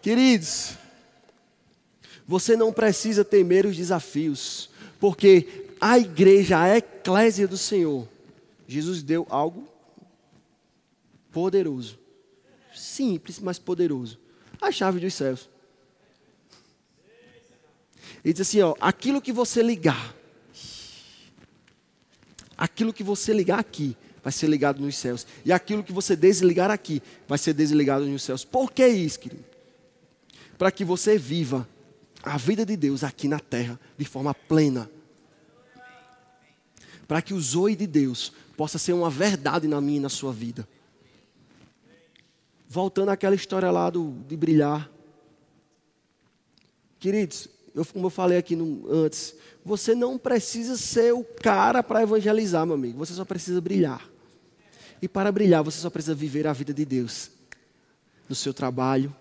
[0.01, 0.75] Queridos,
[2.27, 8.09] você não precisa temer os desafios, porque a igreja, a eclésia do Senhor,
[8.67, 9.69] Jesus deu algo
[11.31, 11.99] poderoso,
[12.75, 14.22] simples, mas poderoso
[14.63, 15.49] a chave dos céus.
[18.25, 20.15] Ele diz assim: ó, aquilo que você ligar,
[22.57, 25.27] aquilo que você ligar aqui, vai ser ligado nos céus.
[25.45, 28.45] E aquilo que você desligar aqui, vai ser desligado nos céus.
[28.45, 29.45] Por que isso, querido?
[30.57, 31.69] Para que você viva
[32.23, 34.89] a vida de Deus aqui na terra de forma plena.
[37.09, 40.33] Para que o zoe de Deus possa ser uma verdade na minha e na sua
[40.33, 40.67] vida.
[42.73, 44.91] Voltando àquela história lá do, de brilhar.
[46.99, 52.03] Queridos, eu, como eu falei aqui no, antes, você não precisa ser o cara para
[52.03, 52.97] evangelizar, meu amigo.
[52.97, 54.09] Você só precisa brilhar.
[55.03, 57.31] E para brilhar, você só precisa viver a vida de Deus.
[58.27, 59.15] No seu trabalho,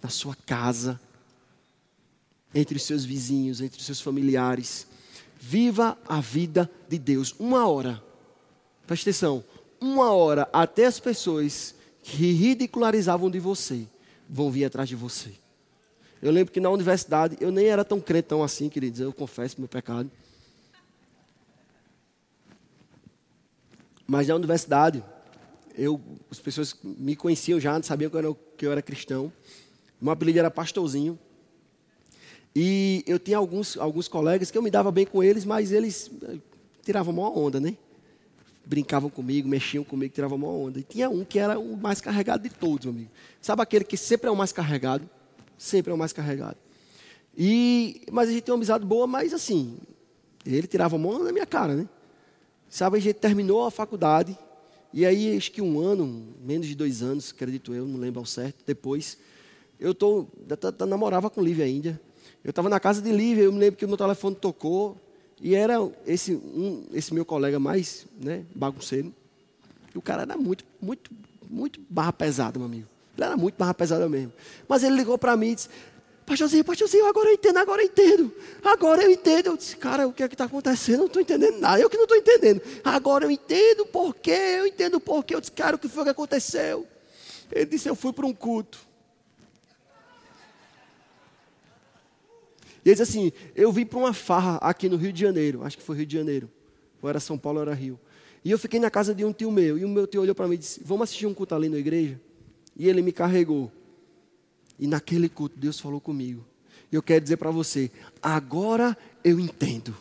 [0.00, 1.00] na sua casa,
[2.54, 4.86] entre os seus vizinhos, entre os seus familiares.
[5.40, 7.34] Viva a vida de Deus.
[7.36, 8.00] Uma hora,
[8.86, 9.42] preste atenção,
[9.80, 13.86] uma hora até as pessoas que ridicularizavam de você
[14.28, 15.30] vão vir atrás de você.
[16.20, 19.68] Eu lembro que na universidade eu nem era tão crentão assim, queridos, eu confesso meu
[19.68, 20.10] pecado.
[24.06, 25.02] Mas na universidade,
[25.76, 29.32] eu, as pessoas me conheciam já, sabiam que eu era, que eu era cristão.
[30.00, 31.18] Meu apelido era Pastorzinho.
[32.54, 36.10] E eu tinha alguns, alguns colegas que eu me dava bem com eles, mas eles
[36.22, 36.36] eh,
[36.84, 37.76] tiravam uma onda, né?
[38.64, 40.78] Brincavam comigo, mexiam comigo, tiravam uma onda.
[40.80, 43.10] E tinha um que era o mais carregado de todos, meu amigo.
[43.40, 45.08] Sabe aquele que sempre é o mais carregado?
[45.58, 46.56] Sempre é o mais carregado.
[47.36, 49.78] E, mas a gente tem uma amizade boa, mas assim,
[50.44, 51.88] ele tirava uma onda na minha cara, né?
[52.68, 54.38] Sabe, a gente terminou a faculdade,
[54.94, 58.26] e aí, acho que um ano, menos de dois anos, acredito eu, não lembro ao
[58.26, 59.16] certo, depois,
[59.80, 60.26] eu tô,
[60.86, 61.98] namorava com Lívia ainda.
[62.44, 65.00] Eu estava na casa de Lívia, eu me lembro que o meu telefone tocou,
[65.42, 65.74] e era
[66.06, 69.12] esse, um, esse meu colega mais né, bagunceiro.
[69.92, 71.10] E o cara era muito, muito,
[71.50, 72.86] muito barra pesada, meu amigo.
[73.16, 74.32] Ele era muito barra pesada mesmo.
[74.68, 75.68] Mas ele ligou para mim e disse:
[76.24, 78.32] Pastorzinho, pastorzinho, agora eu entendo, agora eu entendo.
[78.64, 79.46] Agora eu entendo.
[79.48, 80.94] Eu disse, cara, o que é que está acontecendo?
[80.94, 81.80] Eu não estou entendendo nada.
[81.80, 82.62] Eu que não estou entendendo.
[82.84, 85.34] Agora eu entendo por quê, eu entendo por quê.
[85.34, 86.86] Eu disse, cara, o que foi que aconteceu?
[87.50, 88.78] Ele disse, eu fui para um culto.
[92.84, 95.62] E ele disse assim, eu vim para uma farra aqui no Rio de Janeiro.
[95.62, 96.50] Acho que foi Rio de Janeiro.
[97.00, 97.98] Ou era São Paulo ou era Rio.
[98.44, 99.78] E eu fiquei na casa de um tio meu.
[99.78, 101.78] E o meu tio olhou para mim e disse, vamos assistir um culto ali na
[101.78, 102.20] igreja?
[102.76, 103.70] E ele me carregou.
[104.78, 106.44] E naquele culto Deus falou comigo.
[106.90, 107.90] E eu quero dizer para você,
[108.20, 109.96] agora eu entendo.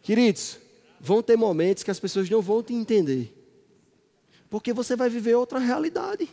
[0.00, 0.58] Queridos,
[1.00, 3.36] vão ter momentos que as pessoas não vão te entender.
[4.48, 6.28] Porque você vai viver outra realidade.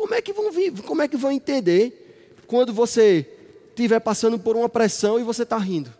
[0.00, 3.30] Como é que vão viver, como é que vão entender quando você
[3.68, 5.92] estiver passando por uma pressão e você está rindo?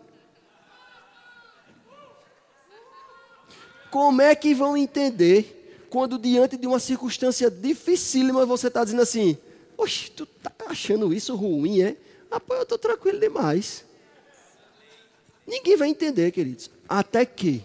[3.91, 9.37] Como é que vão entender quando diante de uma circunstância dificílima você está dizendo assim,
[9.77, 11.95] oxe, tu está achando isso ruim, é?
[12.31, 13.85] Rapaz, eu estou tranquilo demais.
[15.45, 17.63] Ninguém vai entender, queridos, até que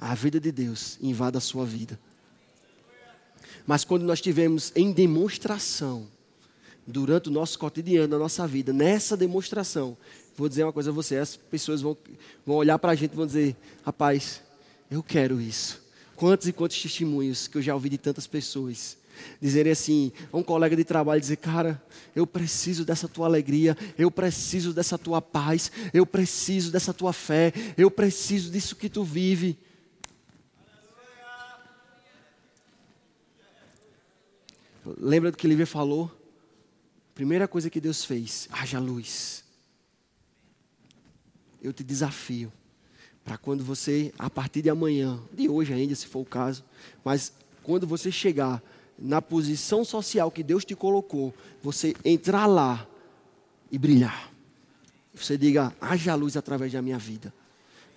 [0.00, 2.00] a vida de Deus invada a sua vida.
[3.66, 6.06] Mas quando nós tivemos em demonstração,
[6.86, 9.96] durante o nosso cotidiano, a nossa vida, nessa demonstração,
[10.36, 11.96] vou dizer uma coisa a você, as pessoas vão,
[12.44, 14.42] vão olhar para a gente e vão dizer, rapaz,
[14.90, 15.82] eu quero isso
[16.16, 18.96] Quantos e quantos testemunhos que eu já ouvi de tantas pessoas
[19.40, 21.80] dizerem assim, a um colega de trabalho dizer, cara,
[22.16, 27.52] eu preciso dessa tua alegria, eu preciso dessa tua paz, eu preciso dessa tua fé,
[27.76, 29.56] eu preciso disso que tu vive.
[34.98, 36.10] Lembra do que Lívia falou?
[37.14, 39.44] Primeira coisa que Deus fez, haja luz.
[41.62, 42.52] Eu te desafio
[43.24, 46.62] para quando você, a partir de amanhã, de hoje ainda, se for o caso,
[47.02, 48.62] mas quando você chegar
[48.98, 52.86] na posição social que Deus te colocou, você entrar lá
[53.70, 54.32] e brilhar.
[55.14, 57.32] Você diga, haja luz através da minha vida.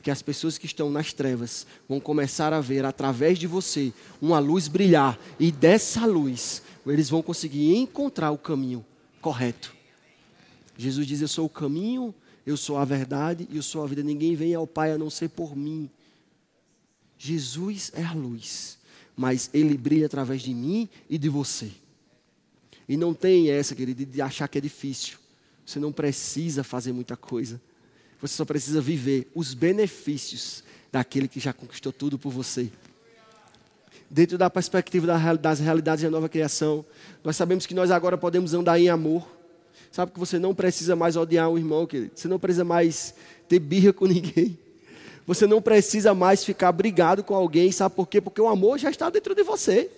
[0.08, 3.92] Que as pessoas que estão nas trevas vão começar a ver através de você
[4.22, 5.20] uma luz brilhar.
[5.38, 8.86] E dessa luz, eles vão conseguir encontrar o caminho
[9.20, 9.76] correto.
[10.78, 12.16] Jesus diz: Eu sou o caminho,
[12.46, 14.02] eu sou a verdade e eu sou a vida.
[14.02, 15.90] Ninguém vem ao Pai a não ser por mim.
[17.18, 18.78] Jesus é a luz,
[19.14, 21.70] mas ele brilha através de mim e de você.
[22.88, 25.18] E não tem essa, querido, de achar que é difícil.
[25.66, 27.60] Você não precisa fazer muita coisa.
[28.22, 32.72] Você só precisa viver os benefícios daquele que já conquistou tudo por você.
[34.10, 35.06] Dentro da perspectiva
[35.40, 36.86] das realidades da nova criação,
[37.24, 39.28] nós sabemos que nós agora podemos andar em amor.
[39.92, 42.12] Sabe que você não precisa mais odiar um irmão, querido.
[42.16, 43.14] Você não precisa mais
[43.48, 44.58] ter birra com ninguém.
[45.26, 47.72] Você não precisa mais ficar brigado com alguém.
[47.72, 48.22] Sabe por quê?
[48.22, 49.92] Porque o amor já está dentro de você.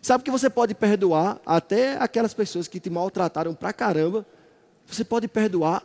[0.00, 4.24] Sabe que você pode perdoar até aquelas pessoas que te maltrataram pra caramba.
[4.86, 5.82] Você pode perdoar.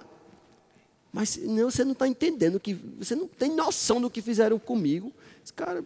[1.12, 2.74] Mas não, você não está entendendo que.
[2.74, 5.12] Você não tem noção do que fizeram comigo.
[5.43, 5.84] Esse cara.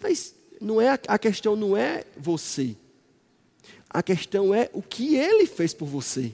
[0.00, 2.76] Mas não é, a questão não é você.
[3.88, 6.32] A questão é o que ele fez por você.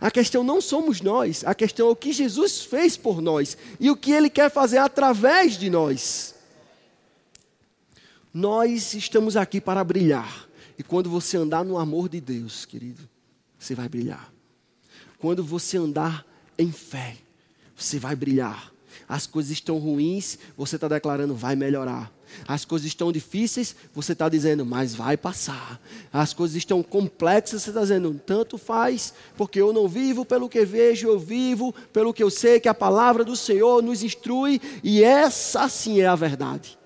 [0.00, 3.90] A questão não somos nós, a questão é o que Jesus fez por nós e
[3.90, 6.34] o que ele quer fazer através de nós.
[8.32, 10.48] Nós estamos aqui para brilhar.
[10.78, 13.06] E quando você andar no amor de Deus, querido,
[13.58, 14.32] você vai brilhar.
[15.20, 16.24] Quando você andar
[16.58, 17.16] em fé,
[17.76, 18.72] você vai brilhar.
[19.08, 22.12] As coisas estão ruins, você está declarando, vai melhorar.
[22.46, 25.80] As coisas estão difíceis, você está dizendo, mas vai passar.
[26.12, 30.64] As coisas estão complexas, você está dizendo, tanto faz, porque eu não vivo pelo que
[30.64, 35.02] vejo, eu vivo pelo que eu sei que a palavra do Senhor nos instrui, e
[35.02, 36.78] essa sim é a verdade.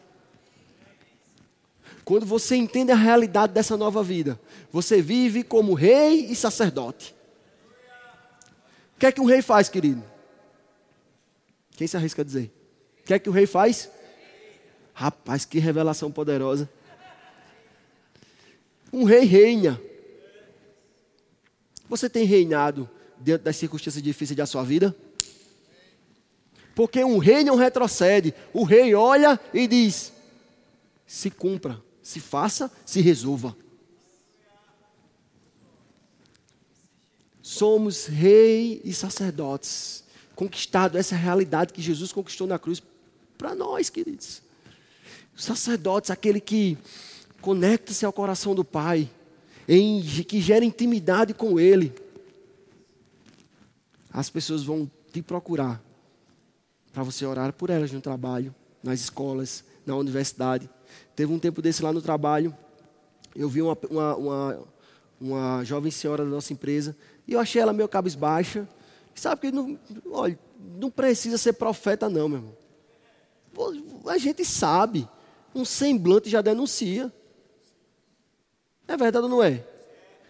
[2.05, 4.39] Quando você entende a realidade dessa nova vida,
[4.73, 7.15] você vive como rei e sacerdote.
[9.05, 10.03] Que é que um rei faz, querido?
[11.73, 12.51] Quem se arrisca a dizer?
[13.01, 13.91] O que é que o rei faz?
[14.95, 16.71] Rapaz, que revelação poderosa.
[18.91, 19.79] Um rei reina.
[21.87, 22.89] Você tem reinado
[23.21, 24.97] diante das circunstâncias difíceis da sua vida?
[26.75, 28.33] Porque um rei não retrocede.
[28.55, 30.15] O rei olha e diz:
[31.07, 33.55] se cumpra, se faça, se resolva.
[37.47, 40.03] Somos rei e sacerdotes,
[40.35, 42.83] conquistado essa realidade que Jesus conquistou na cruz
[43.37, 44.41] para nós, queridos.
[45.37, 46.79] Os sacerdotes, aquele que
[47.43, 49.11] conecta-se ao coração do Pai,
[49.69, 51.95] em, que gera intimidade com Ele.
[54.11, 55.83] As pessoas vão te procurar
[56.95, 60.67] para você orar por elas no trabalho, nas escolas, na universidade.
[61.15, 62.57] Teve um tempo desse lá no trabalho,
[63.37, 64.59] eu vi uma, uma, uma,
[65.21, 68.69] uma jovem senhora da nossa empresa, e eu achei ela meio cabisbaixa.
[69.15, 69.79] Sabe que não,
[70.11, 70.39] olha,
[70.77, 72.57] não precisa ser profeta, não, meu irmão.
[74.07, 75.09] A gente sabe
[75.55, 77.13] um semblante já denuncia.
[78.87, 79.65] É verdade ou não é?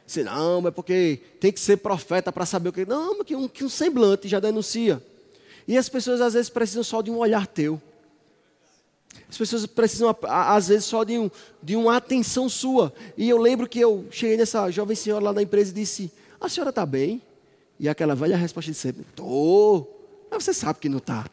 [0.07, 2.85] Se não, é porque tem que ser profeta para saber o que.
[2.85, 5.03] Não, mas que um, que um semblante já denuncia.
[5.67, 7.81] E as pessoas às vezes precisam só de um olhar teu.
[9.29, 11.31] As pessoas precisam, às vezes, só de, um,
[11.63, 12.93] de uma atenção sua.
[13.17, 16.13] E eu lembro que eu cheguei nessa jovem senhora lá na empresa e disse:
[16.45, 17.23] A senhora está bem?
[17.81, 20.27] E aquela velha resposta de sempre: Estou.
[20.31, 21.27] Mas você sabe que não está.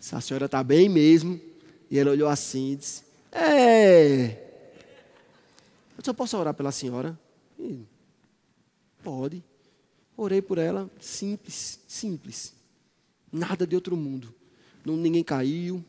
[0.00, 1.38] Se a senhora está bem mesmo,
[1.90, 4.48] e ela olhou assim e disse: É.
[5.98, 7.18] Eu só posso orar pela senhora?
[7.58, 7.80] E,
[9.02, 9.44] Pode.
[10.16, 12.54] Orei por ela, simples, simples.
[13.30, 14.34] Nada de outro mundo.
[14.82, 15.84] Não, ninguém caiu,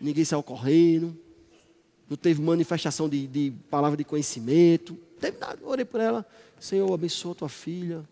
[0.00, 1.16] ninguém saiu correndo,
[2.10, 5.05] não teve manifestação de, de palavra de conhecimento.
[5.20, 5.58] Teve nada.
[5.62, 6.26] Orei por ela.
[6.58, 8.04] Senhor, abençoa tua filha.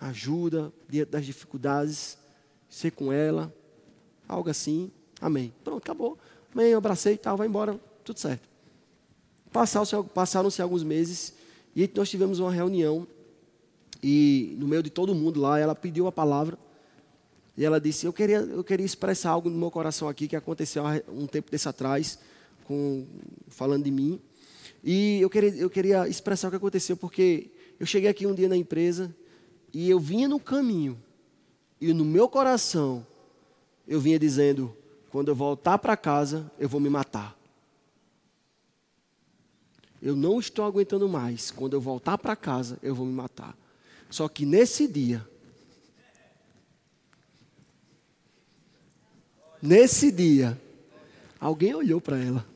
[0.00, 2.18] Ajuda diante das dificuldades.
[2.68, 3.52] Ser com ela.
[4.28, 4.90] Algo assim.
[5.20, 5.52] Amém.
[5.64, 6.18] Pronto, acabou.
[6.56, 8.48] Amém, eu abracei e tal, vai embora, tudo certo.
[10.14, 11.34] Passaram-se alguns meses
[11.74, 13.06] e nós tivemos uma reunião
[14.02, 16.58] e no meio de todo mundo lá, ela pediu a palavra
[17.58, 20.82] E ela disse: eu queria, eu queria expressar algo no meu coração aqui que aconteceu
[21.08, 22.18] um tempo desse atrás,
[22.64, 23.06] com,
[23.48, 24.20] falando de mim.
[24.88, 28.48] E eu queria, eu queria expressar o que aconteceu, porque eu cheguei aqui um dia
[28.48, 29.12] na empresa
[29.74, 30.96] e eu vinha no caminho,
[31.80, 33.04] e no meu coração,
[33.84, 34.72] eu vinha dizendo:
[35.10, 37.36] quando eu voltar para casa, eu vou me matar.
[40.00, 41.50] Eu não estou aguentando mais.
[41.50, 43.58] Quando eu voltar para casa, eu vou me matar.
[44.08, 45.26] Só que nesse dia,
[49.60, 50.56] nesse dia,
[51.40, 52.55] alguém olhou para ela.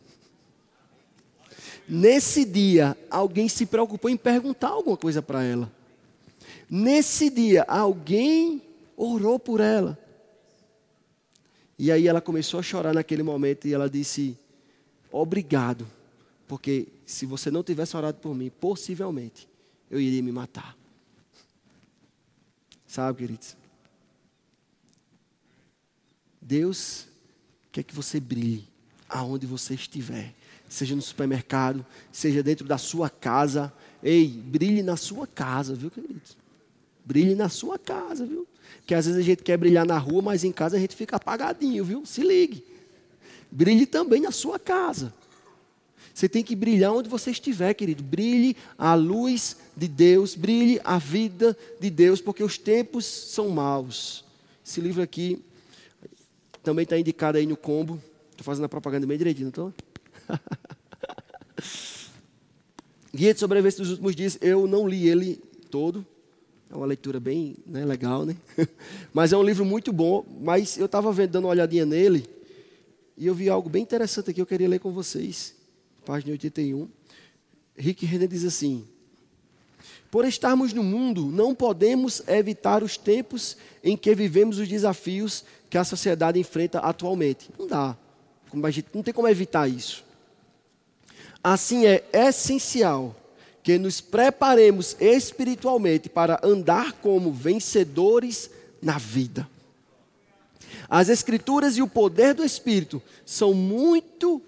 [1.92, 5.70] Nesse dia, alguém se preocupou em perguntar alguma coisa para ela.
[6.70, 8.62] Nesse dia, alguém
[8.96, 9.98] orou por ela.
[11.76, 14.38] E aí ela começou a chorar naquele momento e ela disse:
[15.10, 15.84] Obrigado,
[16.46, 19.48] porque se você não tivesse orado por mim, possivelmente
[19.90, 20.76] eu iria me matar.
[22.86, 23.56] Sabe, queridos?
[26.40, 27.08] Deus
[27.72, 28.68] quer que você brilhe
[29.08, 30.34] aonde você estiver,
[30.70, 33.72] seja no supermercado, seja dentro da sua casa.
[34.02, 36.36] Ei, brilhe na sua casa, viu, queridos?
[37.04, 38.46] Brilhe na sua casa, viu?
[38.78, 41.16] Porque às vezes a gente quer brilhar na rua, mas em casa a gente fica
[41.16, 42.06] apagadinho, viu?
[42.06, 42.64] Se ligue.
[43.50, 45.12] Brilhe também na sua casa.
[46.14, 48.02] Você tem que brilhar onde você estiver, querido.
[48.04, 54.24] Brilhe a luz de Deus, brilhe a vida de Deus, porque os tempos são maus.
[54.64, 55.42] Esse livro aqui
[56.62, 58.00] também está indicado aí no combo.
[58.30, 59.89] Estou fazendo a propaganda bem direitinho, não estou?
[63.12, 65.36] Guia de sobrevivência dos últimos dias, eu não li ele
[65.70, 66.06] todo,
[66.70, 68.36] é uma leitura bem né, legal, né?
[69.12, 70.24] Mas é um livro muito bom.
[70.40, 72.24] Mas eu estava dando uma olhadinha nele
[73.16, 75.54] e eu vi algo bem interessante aqui eu queria ler com vocês.
[76.06, 76.88] Página 81.
[77.76, 78.86] Rick Renner diz assim:
[80.12, 85.76] Por estarmos no mundo, não podemos evitar os tempos em que vivemos os desafios que
[85.76, 87.50] a sociedade enfrenta atualmente.
[87.58, 87.96] Não dá.
[88.94, 90.04] Não tem como evitar isso.
[91.42, 93.16] Assim é essencial
[93.62, 99.48] que nos preparemos espiritualmente para andar como vencedores na vida.
[100.88, 104.42] As escrituras e o poder do espírito são muito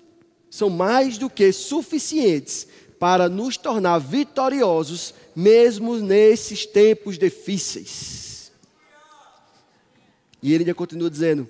[0.50, 2.66] são mais do que suficientes
[2.98, 8.52] para nos tornar vitoriosos mesmo nesses tempos difíceis.
[10.42, 11.48] E ele ainda continua dizendo: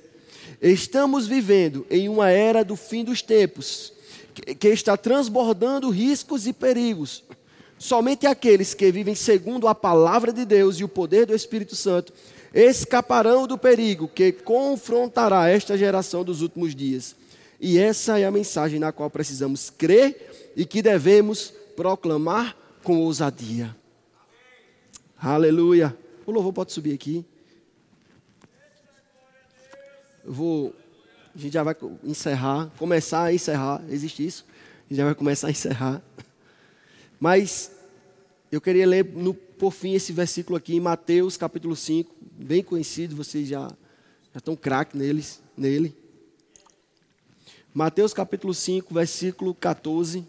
[0.60, 3.92] Estamos vivendo em uma era do fim dos tempos,
[4.32, 7.22] que está transbordando riscos e perigos.
[7.78, 12.12] Somente aqueles que vivem segundo a palavra de Deus e o poder do Espírito Santo
[12.54, 17.16] escaparão do perigo que confrontará esta geração dos últimos dias.
[17.60, 23.74] E essa é a mensagem na qual precisamos crer e que devemos proclamar com ousadia.
[25.16, 25.96] Aleluia.
[26.26, 27.24] O louvor pode subir aqui.
[30.24, 30.74] Eu vou.
[31.34, 31.74] A gente já vai
[32.04, 33.82] encerrar, começar a encerrar.
[33.88, 34.44] Existe isso?
[34.50, 36.02] A gente já vai começar a encerrar.
[37.18, 37.72] Mas
[38.50, 43.16] eu queria ler no, por fim esse versículo aqui em Mateus capítulo 5, bem conhecido,
[43.16, 43.66] vocês já,
[44.32, 45.96] já estão craque neles, nele.
[47.72, 50.26] Mateus capítulo 5, versículo 14.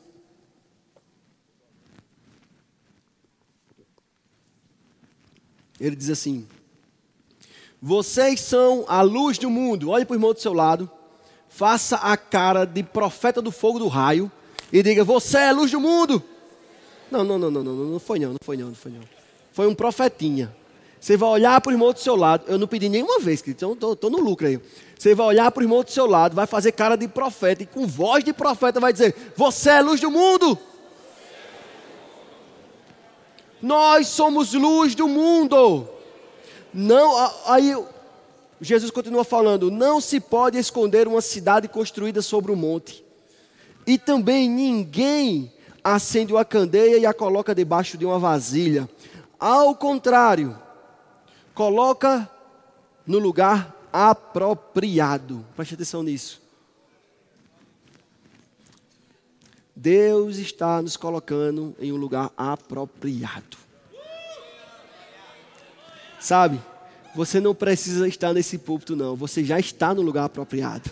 [5.77, 6.47] Ele diz assim:
[7.85, 9.89] Vocês são a luz do mundo.
[9.89, 10.89] Olhe para o irmão do seu lado.
[11.49, 14.31] Faça a cara de profeta do fogo do raio.
[14.71, 16.23] E diga: Você é a luz do mundo.
[17.11, 19.01] Não, não, não, não, não, não foi não, não foi não, não foi não.
[19.51, 20.55] Foi um profetinha.
[20.97, 22.45] Você vai olhar para o irmão do seu lado.
[22.47, 24.61] Eu não pedi nenhuma vez, querido, então estou no lucro aí.
[24.97, 27.65] Você vai olhar para o irmão do seu lado, vai fazer cara de profeta e
[27.65, 30.57] com voz de profeta vai dizer: Você é luz do mundo.
[33.61, 35.89] Nós somos luz do mundo.
[36.73, 37.75] Não, aí
[38.59, 43.03] Jesus continua falando: Não se pode esconder uma cidade construída sobre um monte.
[43.85, 45.51] E também ninguém
[45.83, 48.89] acende uma candeia e a coloca debaixo de uma vasilha.
[49.37, 50.57] Ao contrário,
[51.53, 52.29] coloca
[53.05, 55.45] no lugar apropriado.
[55.55, 56.41] Preste atenção nisso.
[59.75, 63.62] Deus está nos colocando em um lugar apropriado.
[66.23, 66.57] Sabe,
[67.13, 69.13] você não precisa estar nesse púlpito, não.
[69.13, 70.89] Você já está no lugar apropriado.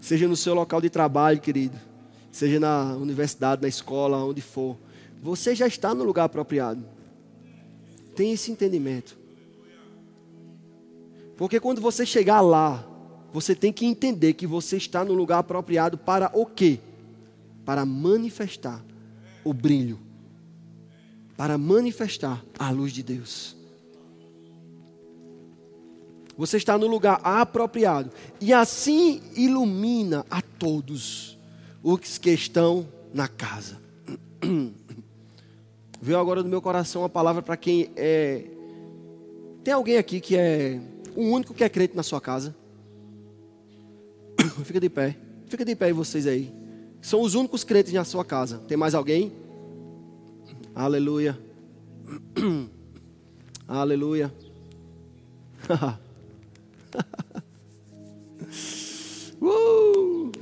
[0.00, 1.78] Seja no seu local de trabalho, querido.
[2.32, 4.76] Seja na universidade, na escola, onde for.
[5.22, 6.84] Você já está no lugar apropriado.
[8.16, 9.16] Tem esse entendimento.
[11.36, 12.84] Porque quando você chegar lá,
[13.32, 16.80] você tem que entender que você está no lugar apropriado para o quê?
[17.64, 18.84] Para manifestar
[19.44, 20.09] o brilho.
[21.40, 23.56] Para manifestar a luz de Deus.
[26.36, 28.10] Você está no lugar apropriado.
[28.38, 31.38] E assim ilumina a todos
[31.82, 33.80] os que estão na casa.
[36.02, 38.44] Veio agora no meu coração a palavra para quem é.
[39.64, 40.78] Tem alguém aqui que é
[41.16, 42.54] o único que é crente na sua casa?
[44.62, 45.16] Fica de pé.
[45.46, 46.52] Fica de pé vocês aí.
[47.00, 48.58] São os únicos crentes na sua casa.
[48.68, 49.32] Tem mais alguém?
[50.74, 51.38] Aleluia.
[53.66, 54.32] Aleluia.
[59.40, 60.32] uh!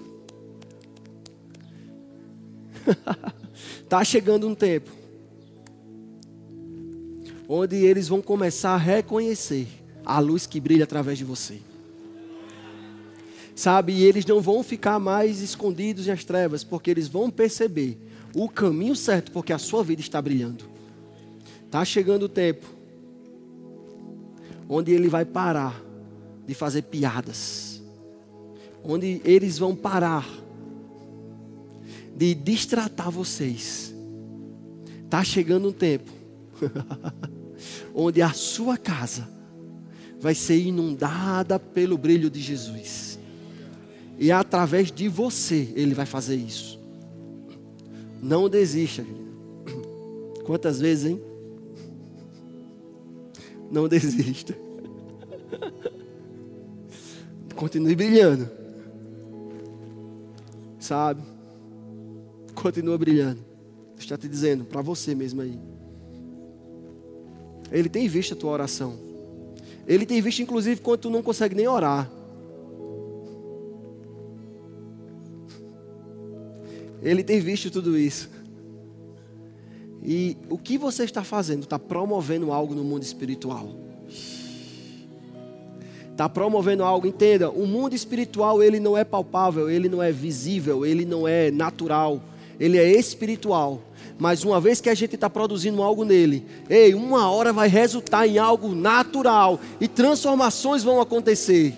[3.89, 4.99] tá chegando um tempo
[7.49, 9.67] onde eles vão começar a reconhecer
[10.05, 11.61] a luz que brilha através de você.
[13.55, 17.99] Sabe, e eles não vão ficar mais escondidos nas trevas, porque eles vão perceber
[18.35, 20.65] o caminho certo, porque a sua vida está brilhando.
[21.65, 22.67] Está chegando o tempo
[24.69, 25.83] onde ele vai parar
[26.47, 27.83] de fazer piadas,
[28.85, 30.27] onde eles vão parar
[32.17, 33.95] de distratar vocês.
[35.05, 36.11] Está chegando um tempo
[37.95, 39.29] onde a sua casa
[40.21, 43.19] vai ser inundada pelo brilho de Jesus.
[44.19, 46.78] E através de você ele vai fazer isso.
[48.23, 49.05] Não desista.
[50.45, 51.21] Quantas vezes, hein?
[53.71, 54.57] Não desista.
[57.55, 58.49] Continue brilhando.
[60.79, 61.23] Sabe?
[62.55, 63.45] Continua brilhando.
[63.99, 65.59] Está te dizendo para você mesmo aí.
[67.71, 68.99] Ele tem visto a tua oração.
[69.87, 72.11] Ele tem visto, inclusive, quando tu não consegue nem orar.
[77.09, 78.31] Ele tem visto tudo isso.
[80.03, 81.63] E o que você está fazendo?
[81.63, 83.75] Está promovendo algo no mundo espiritual.
[86.11, 90.85] Está promovendo algo, entenda, o mundo espiritual ele não é palpável, ele não é visível,
[90.85, 92.21] ele não é natural,
[92.59, 93.81] ele é espiritual.
[94.19, 98.27] Mas uma vez que a gente está produzindo algo nele, ei, uma hora vai resultar
[98.27, 101.73] em algo natural e transformações vão acontecer.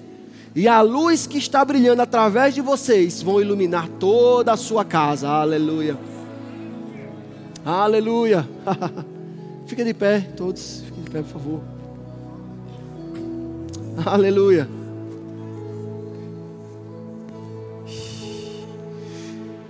[0.54, 5.28] E a luz que está brilhando através de vocês vão iluminar toda a sua casa.
[5.28, 5.96] Aleluia.
[7.64, 8.48] Aleluia.
[9.66, 10.82] Fica de pé, todos.
[10.86, 11.60] Fiquem de pé, por favor.
[14.04, 14.68] Aleluia.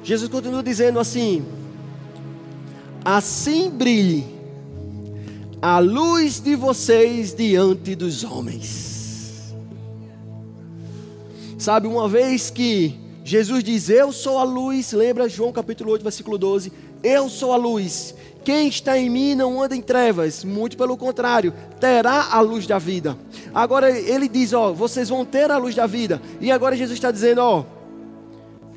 [0.03, 1.45] Jesus continua dizendo assim:
[3.05, 4.25] Assim brilhe
[5.61, 8.90] a luz de vocês diante dos homens
[11.61, 16.39] Sabe, uma vez que Jesus diz: Eu sou a luz, lembra João capítulo 8, versículo
[16.39, 18.15] 12: Eu sou a luz.
[18.43, 22.79] Quem está em mim não anda em trevas, muito pelo contrário, terá a luz da
[22.79, 23.15] vida.
[23.53, 26.23] Agora ele diz: Ó, vocês vão ter a luz da vida.
[26.41, 27.67] E agora Jesus está dizendo: Ó,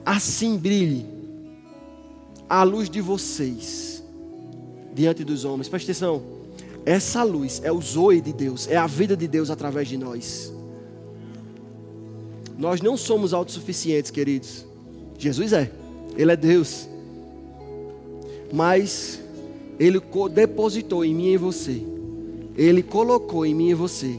[0.05, 1.05] assim brilhe
[2.49, 4.03] a luz de vocês
[4.93, 5.69] diante dos homens.
[5.69, 6.21] Presta atenção,
[6.85, 10.51] essa luz é o zoe de Deus, é a vida de Deus através de nós.
[12.63, 14.65] Nós não somos autossuficientes, queridos.
[15.19, 15.69] Jesus é,
[16.15, 16.87] Ele é Deus.
[18.53, 19.19] Mas
[19.77, 20.01] Ele
[20.33, 21.83] depositou em mim e em você,
[22.55, 24.17] Ele colocou em mim e você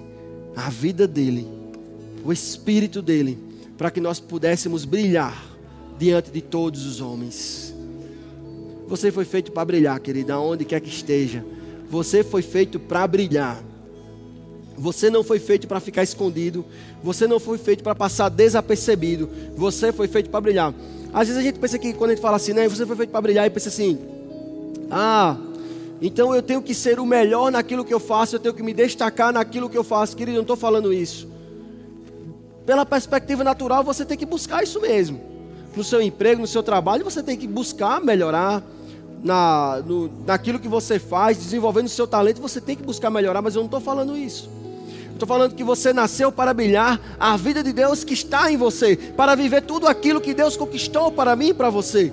[0.54, 1.48] a vida dEle,
[2.22, 3.38] o Espírito dEle,
[3.78, 5.42] para que nós pudéssemos brilhar
[5.98, 7.74] diante de todos os homens.
[8.86, 11.42] Você foi feito para brilhar, querida, aonde quer que esteja.
[11.88, 13.64] Você foi feito para brilhar.
[14.76, 16.64] Você não foi feito para ficar escondido.
[17.02, 19.28] Você não foi feito para passar desapercebido.
[19.56, 20.74] Você foi feito para brilhar.
[21.12, 22.68] Às vezes a gente pensa que quando a gente fala assim, né?
[22.68, 23.98] Você foi feito para brilhar e pensa assim:
[24.90, 25.36] Ah,
[26.02, 28.36] então eu tenho que ser o melhor naquilo que eu faço.
[28.36, 30.16] Eu tenho que me destacar naquilo que eu faço.
[30.16, 31.28] Querido, eu não estou falando isso.
[32.66, 35.20] Pela perspectiva natural, você tem que buscar isso mesmo.
[35.76, 38.62] No seu emprego, no seu trabalho, você tem que buscar melhorar
[39.24, 43.40] na, no, naquilo que você faz, desenvolvendo o seu talento, você tem que buscar melhorar,
[43.40, 44.50] mas eu não estou falando isso.
[45.14, 48.96] Estou falando que você nasceu para brilhar a vida de Deus que está em você,
[48.96, 52.12] para viver tudo aquilo que Deus conquistou para mim e para você.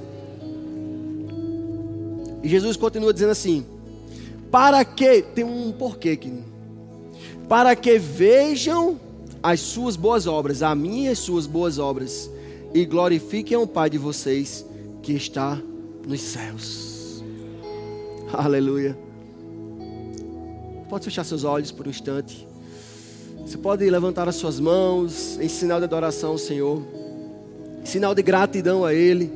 [2.43, 3.65] E Jesus continua dizendo assim:
[4.51, 6.31] para que, tem um porquê aqui,
[7.49, 8.99] para que vejam
[9.41, 12.29] as suas boas obras, a minha e as suas boas obras,
[12.71, 14.63] e glorifiquem o Pai de vocês
[15.01, 15.59] que está
[16.07, 17.23] nos céus.
[18.31, 18.95] Aleluia.
[20.87, 22.50] Pode fechar seus olhos por um instante.
[23.45, 26.81] Você pode levantar as suas mãos em sinal de adoração ao Senhor,
[27.81, 29.31] em sinal de gratidão a Ele,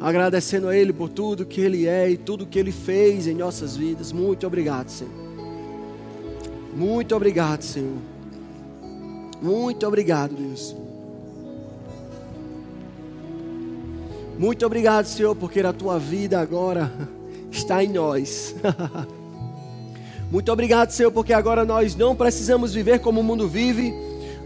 [0.00, 3.76] agradecendo a Ele por tudo que Ele é e tudo que Ele fez em nossas
[3.76, 4.12] vidas.
[4.12, 5.12] Muito obrigado, Senhor.
[6.74, 7.98] Muito obrigado, Senhor.
[9.40, 10.74] Muito obrigado, Deus.
[14.38, 16.92] Muito obrigado, Senhor, porque a tua vida agora
[17.50, 18.54] está em nós.
[20.30, 23.94] Muito obrigado, Senhor, porque agora nós não precisamos viver como o mundo vive.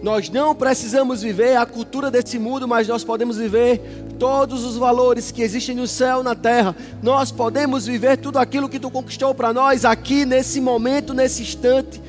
[0.00, 3.80] Nós não precisamos viver a cultura desse mundo, mas nós podemos viver
[4.16, 6.76] todos os valores que existem no céu, na terra.
[7.02, 12.00] Nós podemos viver tudo aquilo que tu conquistou para nós aqui, nesse momento, nesse instante.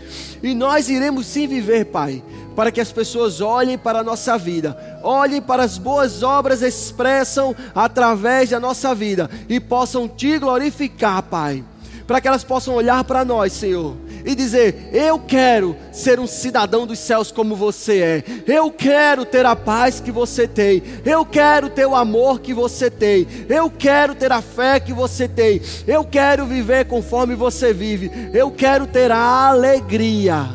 [0.43, 2.24] E nós iremos sim viver, Pai,
[2.55, 7.55] para que as pessoas olhem para a nossa vida, olhem para as boas obras expressam
[7.74, 11.63] através da nossa vida e possam te glorificar, Pai.
[12.06, 13.95] Para que elas possam olhar para nós, Senhor,
[14.26, 18.24] e dizer: Eu quero ser um cidadão dos céus como você é.
[18.45, 20.84] Eu quero ter a paz que você tem.
[21.06, 23.26] Eu quero ter o amor que você tem.
[23.47, 25.62] Eu quero ter a fé que você tem.
[25.88, 28.12] Eu quero viver conforme você vive.
[28.34, 30.47] Eu quero ter a alegria.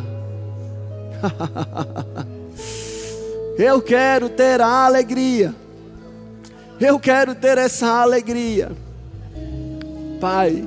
[3.59, 5.53] Eu quero ter a alegria.
[6.81, 8.71] Eu quero ter essa alegria.
[10.21, 10.65] Pai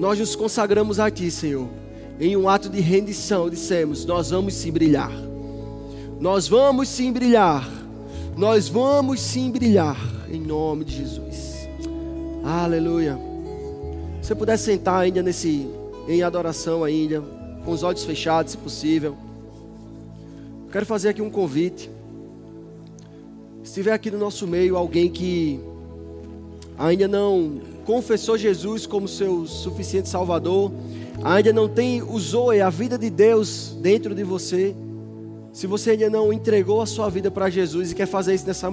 [0.00, 1.68] nós nos consagramos a Ti, Senhor,
[2.18, 5.12] em um ato de rendição, dissemos: Nós vamos sim brilhar,
[6.18, 7.70] nós vamos sim brilhar,
[8.34, 9.98] nós vamos sim brilhar,
[10.32, 11.68] em nome de Jesus.
[12.42, 13.18] Aleluia.
[14.22, 15.68] Se você puder sentar ainda nesse,
[16.08, 17.22] em adoração ainda,
[17.62, 19.18] com os olhos fechados, se possível.
[20.72, 21.90] Quero fazer aqui um convite.
[23.62, 25.60] Se tiver aqui no nosso meio alguém que
[26.80, 30.72] ainda não confessou Jesus como seu suficiente Salvador,
[31.22, 34.74] ainda não tem o Zoe, a vida de Deus dentro de você,
[35.52, 38.66] se você ainda não entregou a sua vida para Jesus e quer fazer isso nessa